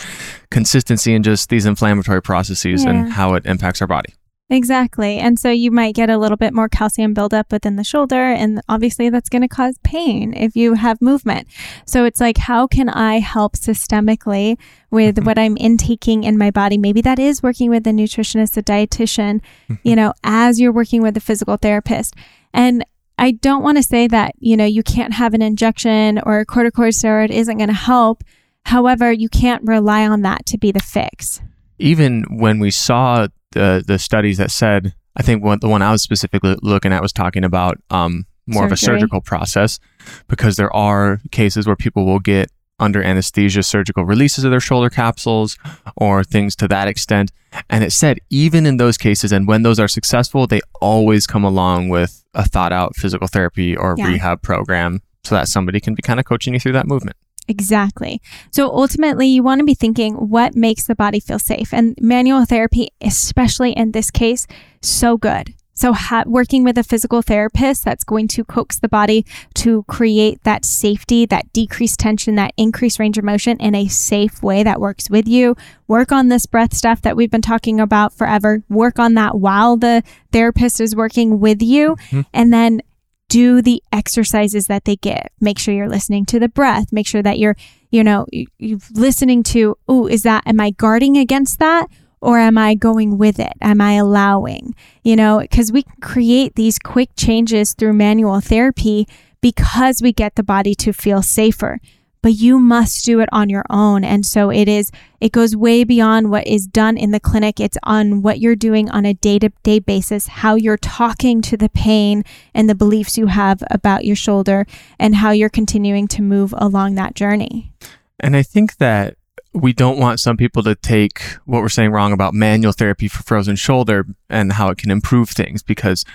consistency 0.50 1.14
in 1.14 1.22
just 1.22 1.50
these 1.50 1.68
inflammatory 1.68 2.24
processes 2.24 2.84
Yeah. 2.84 2.90
and 2.90 3.12
how 3.12 3.36
it 3.36 3.46
impacts 3.46 3.82
our 3.82 3.88
body. 3.88 4.14
Exactly. 4.50 5.18
And 5.20 5.38
so 5.40 5.52
you 5.52 5.70
might 5.70 5.94
get 5.94 6.10
a 6.10 6.18
little 6.18 6.38
bit 6.38 6.54
more 6.56 6.68
calcium 6.68 7.14
buildup 7.14 7.52
within 7.52 7.76
the 7.76 7.84
shoulder. 7.84 8.24
And 8.24 8.62
obviously, 8.68 9.10
that's 9.10 9.30
going 9.30 9.44
to 9.44 9.48
cause 9.48 9.78
pain 9.84 10.34
if 10.34 10.56
you 10.56 10.74
have 10.74 11.02
movement. 11.02 11.48
So 11.86 12.04
it's 12.06 12.20
like, 12.20 12.38
how 12.38 12.66
can 12.66 12.90
I 12.90 13.20
help 13.20 13.54
systemically 13.56 14.58
with 14.90 15.18
Mhm. 15.18 15.26
what 15.26 15.38
I'm 15.38 15.56
intaking 15.58 16.24
in 16.24 16.38
my 16.38 16.50
body? 16.50 16.78
Maybe 16.80 17.02
that 17.02 17.20
is 17.20 17.44
working 17.44 17.70
with 17.70 17.86
a 17.86 17.92
nutritionist, 17.92 18.58
a 18.58 18.64
dietitian, 18.64 19.42
you 19.84 19.96
know, 19.96 20.14
as 20.24 20.60
you're 20.60 20.72
working 20.74 21.04
with 21.04 21.16
a 21.16 21.20
physical 21.22 21.58
therapist. 21.58 22.16
And 22.52 22.84
I 23.20 23.32
don't 23.32 23.62
want 23.64 23.78
to 23.78 23.84
say 23.84 24.08
that, 24.08 24.34
you 24.40 24.58
know, 24.58 24.66
you 24.66 24.82
can't 24.82 25.14
have 25.14 25.34
an 25.36 25.42
injection 25.44 26.20
or 26.26 26.40
a 26.40 26.46
corticosteroid 26.46 27.30
isn't 27.30 27.58
going 27.58 27.68
to 27.70 27.74
help. 27.76 28.24
However, 28.66 29.12
you 29.12 29.30
can't 29.30 29.62
rely 29.66 30.08
on 30.08 30.22
that 30.24 30.46
to 30.48 30.58
be 30.58 30.72
the 30.72 30.80
fix. 30.80 31.42
even 31.82 32.24
when 32.30 32.60
we 32.60 32.70
saw 32.72 33.26
the 33.52 33.84
the 33.86 33.98
studies 34.00 34.38
that 34.38 34.52
said, 34.52 34.94
I 35.16 35.24
think 35.24 35.44
one, 35.44 35.60
the 35.60 35.70
one 35.70 35.82
I 35.82 35.92
was 35.92 36.02
specifically 36.02 36.56
looking 36.62 36.94
at 36.94 37.02
was 37.02 37.12
talking 37.14 37.44
about 37.44 37.78
um, 37.90 38.26
more 38.48 38.66
of 38.66 38.72
a 38.72 38.78
surgical 38.78 39.22
process, 39.22 39.80
because 40.28 40.56
there 40.56 40.74
are 40.76 41.20
cases 41.32 41.66
where 41.68 41.76
people 41.76 42.06
will 42.06 42.20
get 42.20 42.50
under 42.82 43.04
anesthesia 43.04 43.62
surgical 43.62 44.06
releases 44.06 44.46
of 44.46 44.52
their 44.52 44.62
shoulder 44.62 44.90
capsules 44.90 45.58
or 45.98 46.24
things 46.24 46.56
to 46.56 46.68
that 46.70 46.88
extent. 46.88 47.30
And 47.70 47.84
it 47.84 47.92
said 47.92 48.20
even 48.30 48.66
in 48.66 48.78
those 48.78 48.98
cases 48.98 49.32
and 49.34 49.48
when 49.48 49.64
those 49.64 49.80
are 49.80 49.88
successful, 49.90 50.48
they 50.48 50.62
always 50.80 51.28
come 51.28 51.44
along 51.44 51.90
with 51.90 52.24
a 52.34 52.48
thought 52.48 52.72
out 52.72 52.96
physical 52.96 53.28
therapy 53.28 53.76
or 53.76 53.96
Yeah. 53.98 54.08
rehab 54.08 54.42
program 54.42 55.02
so 55.26 55.36
that 55.36 55.50
somebody 55.50 55.82
can 55.82 55.94
be 55.94 56.02
kind 56.02 56.20
of 56.22 56.26
coaching 56.26 56.54
you 56.54 56.60
through 56.62 56.72
that 56.74 56.88
movement. 56.88 57.18
Exactly. 57.50 58.22
So 58.52 58.70
ultimately, 58.70 59.28
you 59.28 59.44
want 59.44 59.60
to 59.60 59.66
be 59.66 59.74
thinking 59.74 60.14
what 60.14 60.56
makes 60.56 60.86
the 60.86 60.96
body 60.96 61.20
feel 61.20 61.40
safe. 61.40 61.74
And 61.74 61.98
manual 62.00 62.46
therapy, 62.46 62.90
especially 63.02 63.72
in 63.72 63.92
this 63.92 64.12
case, 64.12 64.48
so 64.82 65.18
good. 65.18 65.54
So, 65.74 65.94
ha- 65.94 66.26
working 66.28 66.66
with 66.66 66.78
a 66.78 66.84
physical 66.84 67.22
therapist 67.22 67.86
that's 67.86 68.04
going 68.04 68.28
to 68.30 68.44
coax 68.44 68.78
the 68.78 68.90
body 68.90 69.26
to 69.54 69.84
create 69.84 70.44
that 70.44 70.66
safety, 70.66 71.26
that 71.28 71.54
decreased 71.54 72.02
tension, 72.02 72.36
that 72.36 72.52
increased 72.58 73.00
range 73.00 73.18
of 73.18 73.24
motion 73.24 73.56
in 73.62 73.74
a 73.76 73.88
safe 73.88 74.44
way 74.44 74.62
that 74.62 74.82
works 74.82 75.10
with 75.10 75.26
you. 75.26 75.56
Work 75.88 76.12
on 76.12 76.28
this 76.28 76.46
breath 76.46 76.74
stuff 76.74 77.02
that 77.04 77.16
we've 77.16 77.32
been 77.32 77.42
talking 77.42 77.80
about 77.80 78.12
forever. 78.12 78.62
Work 78.68 79.00
on 79.00 79.14
that 79.14 79.40
while 79.40 79.78
the 79.78 80.04
therapist 80.34 80.82
is 80.82 80.98
working 80.98 81.40
with 81.40 81.62
you. 81.62 81.96
Mhm. 82.12 82.26
And 82.34 82.52
then 82.52 82.82
do 83.30 83.62
the 83.62 83.82
exercises 83.94 84.66
that 84.66 84.84
they 84.84 84.98
give. 84.98 85.28
Make 85.40 85.58
sure 85.58 85.74
you're 85.74 85.88
listening 85.88 86.26
to 86.26 86.40
the 86.40 86.50
breath. 86.50 86.92
Make 86.92 87.08
sure 87.08 87.22
that 87.22 87.40
you're, 87.40 87.56
you 87.92 88.04
know, 88.04 88.26
you, 88.32 88.48
you're 88.58 88.80
listening 88.94 89.44
to, 89.44 89.78
oh, 89.88 90.08
is 90.08 90.24
that, 90.24 90.46
am 90.46 90.60
I 90.60 90.72
guarding 90.72 91.18
against 91.18 91.60
that? 91.60 91.88
Or 92.22 92.38
am 92.38 92.58
I 92.58 92.76
going 92.76 93.18
with 93.18 93.40
it? 93.40 93.54
Am 93.62 93.80
I 93.80 93.94
allowing? 93.94 94.76
You 95.04 95.16
know, 95.16 95.40
because 95.40 95.72
we 95.72 95.86
create 96.02 96.56
these 96.56 96.78
quick 96.78 97.12
changes 97.16 97.74
through 97.74 97.94
manual 97.94 98.42
therapy 98.42 99.08
because 99.40 100.02
we 100.02 100.12
get 100.12 100.36
the 100.36 100.44
body 100.44 100.76
to 100.76 100.92
feel 100.92 101.22
safer. 101.22 101.80
But 102.22 102.34
you 102.34 102.60
must 102.60 103.06
do 103.06 103.20
it 103.22 103.30
on 103.32 103.50
your 103.50 103.66
own. 103.70 104.04
And 104.04 104.26
so 104.26 104.50
it 104.50 104.68
is, 104.68 104.92
it 105.22 105.32
goes 105.32 105.56
way 105.56 105.84
beyond 105.84 106.30
what 106.30 106.46
is 106.48 106.68
done 106.68 106.98
in 106.98 107.12
the 107.12 107.20
clinic. 107.20 107.60
It's 107.60 107.78
on 107.84 108.22
what 108.22 108.40
you're 108.40 108.56
doing 108.56 108.90
on 108.90 109.06
a 109.06 109.14
day 109.14 109.40
to 109.40 109.50
day 109.64 109.80
basis, 109.80 110.28
how 110.28 110.56
you're 110.56 110.78
talking 110.78 111.42
to 111.44 111.56
the 111.56 111.70
pain 111.70 112.24
and 112.54 112.70
the 112.70 112.76
beliefs 112.76 113.18
you 113.18 113.28
have 113.28 113.64
about 113.72 114.04
your 114.04 114.18
shoulder, 114.18 114.66
and 115.00 115.16
how 115.16 115.32
you're 115.32 115.50
continuing 115.50 116.08
to 116.10 116.22
move 116.22 116.54
along 116.58 116.96
that 116.96 117.16
journey. 117.16 117.72
And 118.20 118.36
I 118.36 118.44
think 118.44 118.78
that 118.78 119.16
we 119.54 119.74
don't 119.74 119.98
want 119.98 120.20
some 120.20 120.38
people 120.38 120.62
to 120.64 120.76
take 120.76 121.22
what 121.46 121.62
we're 121.62 121.70
saying 121.70 121.92
wrong 121.92 122.14
about 122.14 122.34
manual 122.34 122.72
therapy 122.72 123.08
for 123.08 123.24
frozen 123.24 123.56
shoulder 123.56 124.06
and 124.30 124.54
how 124.54 124.70
it 124.70 124.78
can 124.78 124.92
improve 124.92 125.30
things 125.30 125.64
because 125.64 126.06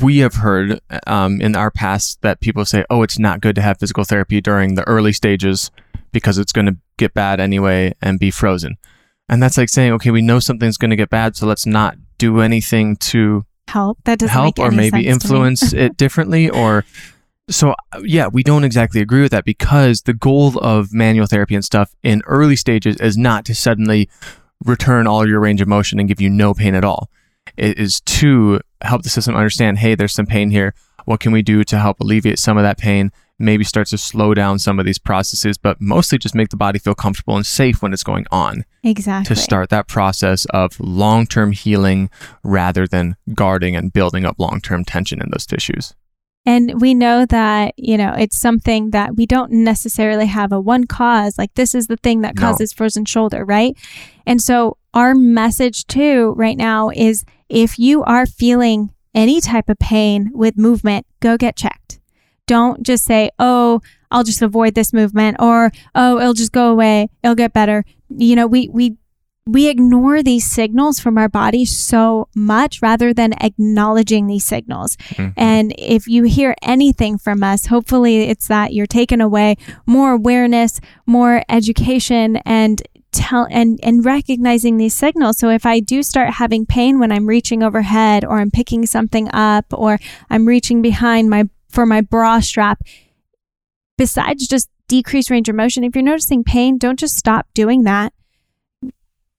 we 0.00 0.18
have 0.18 0.34
heard 0.34 0.80
um, 1.06 1.40
in 1.40 1.56
our 1.56 1.70
past 1.70 2.20
that 2.22 2.40
people 2.40 2.64
say, 2.64 2.84
oh, 2.90 3.02
it's 3.02 3.18
not 3.18 3.40
good 3.40 3.54
to 3.56 3.62
have 3.62 3.78
physical 3.78 4.04
therapy 4.04 4.40
during 4.40 4.74
the 4.74 4.86
early 4.88 5.12
stages 5.12 5.70
because 6.12 6.38
it's 6.38 6.52
going 6.52 6.66
to 6.66 6.76
get 6.96 7.14
bad 7.14 7.40
anyway 7.40 7.94
and 8.00 8.18
be 8.18 8.30
frozen. 8.30 8.76
And 9.28 9.42
that's 9.42 9.56
like 9.56 9.68
saying, 9.68 9.92
okay, 9.94 10.10
we 10.10 10.22
know 10.22 10.38
something's 10.38 10.76
going 10.76 10.90
to 10.90 10.96
get 10.96 11.10
bad, 11.10 11.36
so 11.36 11.46
let's 11.46 11.66
not 11.66 11.96
do 12.18 12.40
anything 12.40 12.96
to 12.96 13.44
Help. 13.68 13.98
That 14.04 14.18
doesn't 14.18 14.32
help 14.32 14.58
or 14.58 14.70
maybe 14.70 15.06
influence 15.06 15.72
it 15.72 15.96
differently 15.96 16.50
or 16.50 16.84
so 17.48 17.74
yeah 18.02 18.26
we 18.26 18.42
don't 18.42 18.64
exactly 18.64 19.00
agree 19.00 19.20
with 19.22 19.32
that 19.32 19.44
because 19.44 20.02
the 20.02 20.14
goal 20.14 20.58
of 20.58 20.92
manual 20.92 21.26
therapy 21.26 21.54
and 21.54 21.64
stuff 21.64 21.94
in 22.02 22.22
early 22.26 22.56
stages 22.56 22.96
is 23.00 23.18
not 23.18 23.44
to 23.44 23.54
suddenly 23.54 24.08
return 24.64 25.06
all 25.06 25.28
your 25.28 25.40
range 25.40 25.60
of 25.60 25.68
motion 25.68 25.98
and 25.98 26.08
give 26.08 26.20
you 26.20 26.30
no 26.30 26.54
pain 26.54 26.74
at 26.74 26.84
all 26.84 27.10
is 27.56 28.00
to 28.02 28.60
help 28.82 29.02
the 29.02 29.08
system 29.08 29.34
understand 29.34 29.78
hey 29.78 29.94
there's 29.94 30.12
some 30.14 30.26
pain 30.26 30.50
here 30.50 30.74
what 31.04 31.20
can 31.20 31.32
we 31.32 31.42
do 31.42 31.64
to 31.64 31.78
help 31.78 32.00
alleviate 32.00 32.38
some 32.38 32.56
of 32.56 32.62
that 32.62 32.78
pain 32.78 33.10
maybe 33.38 33.64
start 33.64 33.86
to 33.88 33.98
slow 33.98 34.32
down 34.32 34.58
some 34.58 34.78
of 34.78 34.86
these 34.86 34.98
processes 34.98 35.58
but 35.58 35.80
mostly 35.80 36.16
just 36.18 36.34
make 36.34 36.48
the 36.50 36.56
body 36.56 36.78
feel 36.78 36.94
comfortable 36.94 37.36
and 37.36 37.44
safe 37.46 37.82
when 37.82 37.92
it's 37.92 38.04
going 38.04 38.24
on 38.30 38.64
Exactly. 38.84 39.34
to 39.34 39.40
start 39.40 39.70
that 39.70 39.88
process 39.88 40.44
of 40.50 40.78
long 40.78 41.26
term 41.26 41.52
healing 41.52 42.10
rather 42.42 42.86
than 42.86 43.16
guarding 43.34 43.74
and 43.74 43.92
building 43.92 44.24
up 44.24 44.38
long 44.38 44.60
term 44.60 44.84
tension 44.84 45.20
in 45.20 45.30
those 45.30 45.46
tissues. 45.46 45.94
And 46.46 46.78
we 46.80 46.92
know 46.92 47.24
that, 47.26 47.72
you 47.78 47.96
know, 47.96 48.12
it's 48.12 48.38
something 48.38 48.90
that 48.90 49.16
we 49.16 49.24
don't 49.24 49.50
necessarily 49.50 50.26
have 50.26 50.52
a 50.52 50.60
one 50.60 50.84
cause, 50.84 51.38
like 51.38 51.54
this 51.54 51.74
is 51.74 51.86
the 51.86 51.96
thing 51.96 52.20
that 52.20 52.34
No. 52.36 52.40
causes 52.42 52.72
frozen 52.72 53.06
shoulder, 53.06 53.44
right? 53.46 53.74
And 54.26 54.40
so 54.42 54.76
our 54.94 55.14
message 55.14 55.86
too 55.86 56.32
right 56.36 56.56
now 56.56 56.88
is 56.90 57.24
if 57.48 57.78
you 57.78 58.02
are 58.04 58.24
feeling 58.24 58.90
any 59.14 59.40
type 59.40 59.68
of 59.68 59.78
pain 59.78 60.30
with 60.32 60.56
movement, 60.56 61.06
go 61.20 61.36
get 61.36 61.56
checked. 61.56 62.00
Don't 62.46 62.82
just 62.82 63.04
say, 63.04 63.30
oh, 63.38 63.80
I'll 64.10 64.24
just 64.24 64.42
avoid 64.42 64.74
this 64.74 64.92
movement 64.92 65.36
or, 65.40 65.70
oh, 65.94 66.18
it'll 66.18 66.34
just 66.34 66.52
go 66.52 66.70
away. 66.70 67.08
It'll 67.22 67.34
get 67.34 67.52
better. 67.52 67.84
You 68.08 68.36
know, 68.36 68.46
we, 68.46 68.68
we, 68.68 68.96
we 69.46 69.68
ignore 69.68 70.22
these 70.22 70.50
signals 70.50 71.00
from 71.00 71.18
our 71.18 71.28
body 71.28 71.64
so 71.64 72.28
much 72.34 72.80
rather 72.80 73.12
than 73.12 73.34
acknowledging 73.42 74.26
these 74.26 74.44
signals. 74.44 74.96
Mhm. 74.96 75.34
And 75.36 75.74
if 75.78 76.06
you 76.06 76.24
hear 76.24 76.54
anything 76.62 77.18
from 77.18 77.42
us, 77.42 77.66
hopefully 77.66 78.22
it's 78.22 78.48
that 78.48 78.72
you're 78.72 78.86
taking 78.86 79.20
away 79.20 79.56
more 79.86 80.12
awareness, 80.12 80.80
more 81.06 81.42
education, 81.48 82.36
and 82.46 82.82
tell 83.14 83.46
and 83.50 83.78
and 83.82 84.04
recognizing 84.04 84.76
these 84.76 84.94
signals. 84.94 85.38
So 85.38 85.48
if 85.48 85.64
i 85.64 85.80
do 85.80 86.02
start 86.02 86.34
having 86.34 86.66
pain 86.66 86.98
when 86.98 87.12
i'm 87.12 87.26
reaching 87.26 87.62
overhead 87.62 88.24
or 88.24 88.38
i'm 88.38 88.50
picking 88.50 88.86
something 88.86 89.28
up 89.32 89.66
or 89.72 89.98
i'm 90.30 90.46
reaching 90.46 90.82
behind 90.82 91.30
my 91.30 91.48
for 91.68 91.86
my 91.86 92.00
bra 92.00 92.40
strap 92.40 92.82
besides 93.96 94.46
just 94.46 94.68
decreased 94.88 95.30
range 95.30 95.48
of 95.48 95.54
motion 95.54 95.84
if 95.84 95.94
you're 95.94 96.04
noticing 96.04 96.44
pain 96.44 96.76
don't 96.78 96.98
just 96.98 97.16
stop 97.16 97.46
doing 97.54 97.84
that 97.84 98.12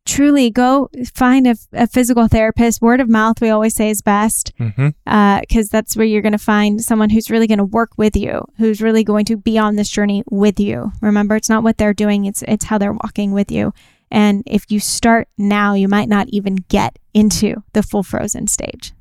truly 0.06 0.50
go 0.52 0.90
find 1.14 1.48
a, 1.48 1.56
a 1.74 1.88
physical 1.88 2.28
therapist. 2.28 2.82
Word 2.82 3.02
of 3.02 3.10
mouth 3.10 3.42
we 3.42 3.50
always 3.50 3.76
say 3.76 3.90
is 3.90 4.02
best 4.02 4.54
because 4.58 4.74
Mm-hmm. 4.76 4.88
uh, 5.08 5.42
that's 5.72 5.98
where 5.98 6.06
you're 6.06 6.22
going 6.22 6.32
to 6.32 6.38
find 6.38 6.82
someone 6.82 7.10
who's 7.10 7.32
really 7.32 7.48
going 7.48 7.58
to 7.58 7.66
work 7.66 7.92
with 7.98 8.16
you 8.16 8.46
who's 8.58 8.82
really 8.82 9.04
going 9.04 9.26
to 9.26 9.38
be 9.38 9.58
on 9.58 9.76
this 9.76 9.90
journey 9.90 10.24
with 10.30 10.60
you. 10.60 10.92
Remember 11.02 11.36
it's 11.36 11.50
not 11.50 11.64
what 11.64 11.78
they're 11.78 11.94
doing 11.94 12.26
it's 12.26 12.44
it's 12.48 12.66
how 12.66 12.78
they're 12.78 12.94
walking 12.94 13.32
with 13.32 13.52
you. 13.52 13.74
And 14.12 14.44
if 14.46 14.66
you 14.70 14.80
start 14.80 15.28
now 15.38 15.74
you 15.74 15.88
might 15.88 16.08
not 16.10 16.28
even 16.30 16.58
get 16.70 17.00
into 17.14 17.64
the 17.74 17.84
full 17.84 18.04
frozen 18.04 18.48
stage. 18.48 18.94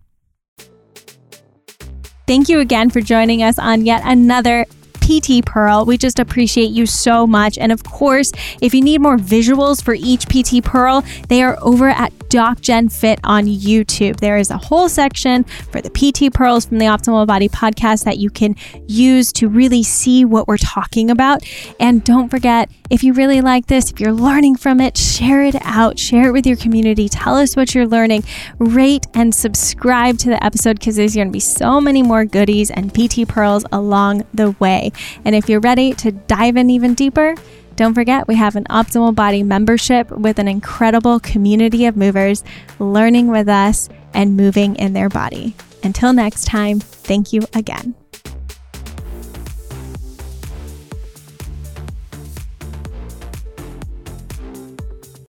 Thank 2.27 2.49
you 2.49 2.59
again 2.61 2.89
for 2.89 3.03
joining 3.03 3.43
us 3.43 3.59
on 3.59 3.85
yet 3.85 4.03
another 4.05 4.65
PT 5.05 5.45
Pearl. 5.45 5.85
We 5.85 5.99
just 5.99 6.19
appreciate 6.19 6.71
you 6.71 6.87
so 6.87 7.27
much. 7.27 7.59
And 7.59 7.71
of 7.71 7.85
course, 7.85 8.33
if 8.63 8.73
you 8.73 8.81
need 8.81 9.03
more 9.03 9.19
visuals 9.19 9.85
for 9.85 9.95
each 9.95 10.27
PT 10.27 10.65
Pearl, 10.65 11.05
they 11.29 11.43
are 11.43 11.59
over 11.61 11.91
at 11.91 12.13
DocJen 12.31 12.91
Fit 12.91 13.21
on 13.23 13.45
YouTube. 13.45 14.19
There 14.21 14.39
is 14.39 14.51
a 14.51 14.57
whole 14.57 14.89
section 14.89 15.45
for 15.45 15.83
the 15.83 15.91
PT 15.91 16.33
Pearls 16.33 16.65
from 16.65 16.79
the 16.79 16.87
Optimal 16.87 17.27
Body 17.27 17.51
podcast 17.51 18.05
that 18.05 18.17
you 18.17 18.31
can 18.31 18.57
use 18.89 19.31
to 19.35 19.47
really 19.47 19.83
see 19.83 20.25
what 20.25 20.49
we're 20.49 20.57
talking 20.57 21.11
about. 21.11 21.43
And 21.79 22.03
don't 22.03 22.31
forget, 22.31 22.71
if 22.91 23.05
you 23.05 23.13
really 23.13 23.41
like 23.41 23.67
this, 23.67 23.91
if 23.91 24.01
you're 24.01 24.13
learning 24.13 24.57
from 24.57 24.81
it, 24.81 24.97
share 24.97 25.45
it 25.45 25.57
out, 25.63 25.99
share 25.99 26.29
it 26.29 26.33
with 26.33 26.47
your 26.47 26.57
community, 26.57 27.09
tell 27.09 27.37
us 27.37 27.57
what 27.57 27.75
you're 27.75 27.87
learning, 27.87 28.25
rate 28.59 29.07
and 29.15 29.35
subscribe 29.35 30.19
to 30.19 30.31
the 30.31 30.43
episode 30.43 30.79
because 30.79 30.97
there's 30.97 31.15
going 31.15 31.29
to 31.29 31.33
be 31.33 31.41
so 31.41 31.81
many 31.81 32.03
more 32.03 32.25
goodies 32.25 32.71
and 32.71 32.93
PT 32.93 33.29
Pearls 33.29 33.65
along 33.71 34.25
the 34.33 34.53
way. 34.61 34.91
And 35.25 35.35
if 35.35 35.49
you're 35.49 35.61
ready 35.61 35.93
to 35.95 36.13
dive 36.13 36.57
in 36.57 36.71
even 36.71 36.95
deeper, 36.95 37.35
don't 37.77 37.95
forget 37.95 38.29
we 38.29 38.37
have 38.37 38.57
an 38.57 38.65
Optimal 38.65 39.15
Body 39.15 39.43
membership 39.43 40.11
with 40.11 40.39
an 40.39 40.49
incredible 40.49 41.19
community 41.21 41.87
of 41.87 41.97
movers 41.97 42.45
learning 42.79 43.29
with 43.29 43.49
us 43.49 43.89
and 44.13 44.37
moving 44.37 44.77
in 44.77 44.93
their 44.93 45.09
body. 45.09 45.55
Until 45.83 46.13
next 46.13 46.45
time, 46.45 46.81
thank 46.81 47.33
you 47.33 47.43
again. 47.53 47.95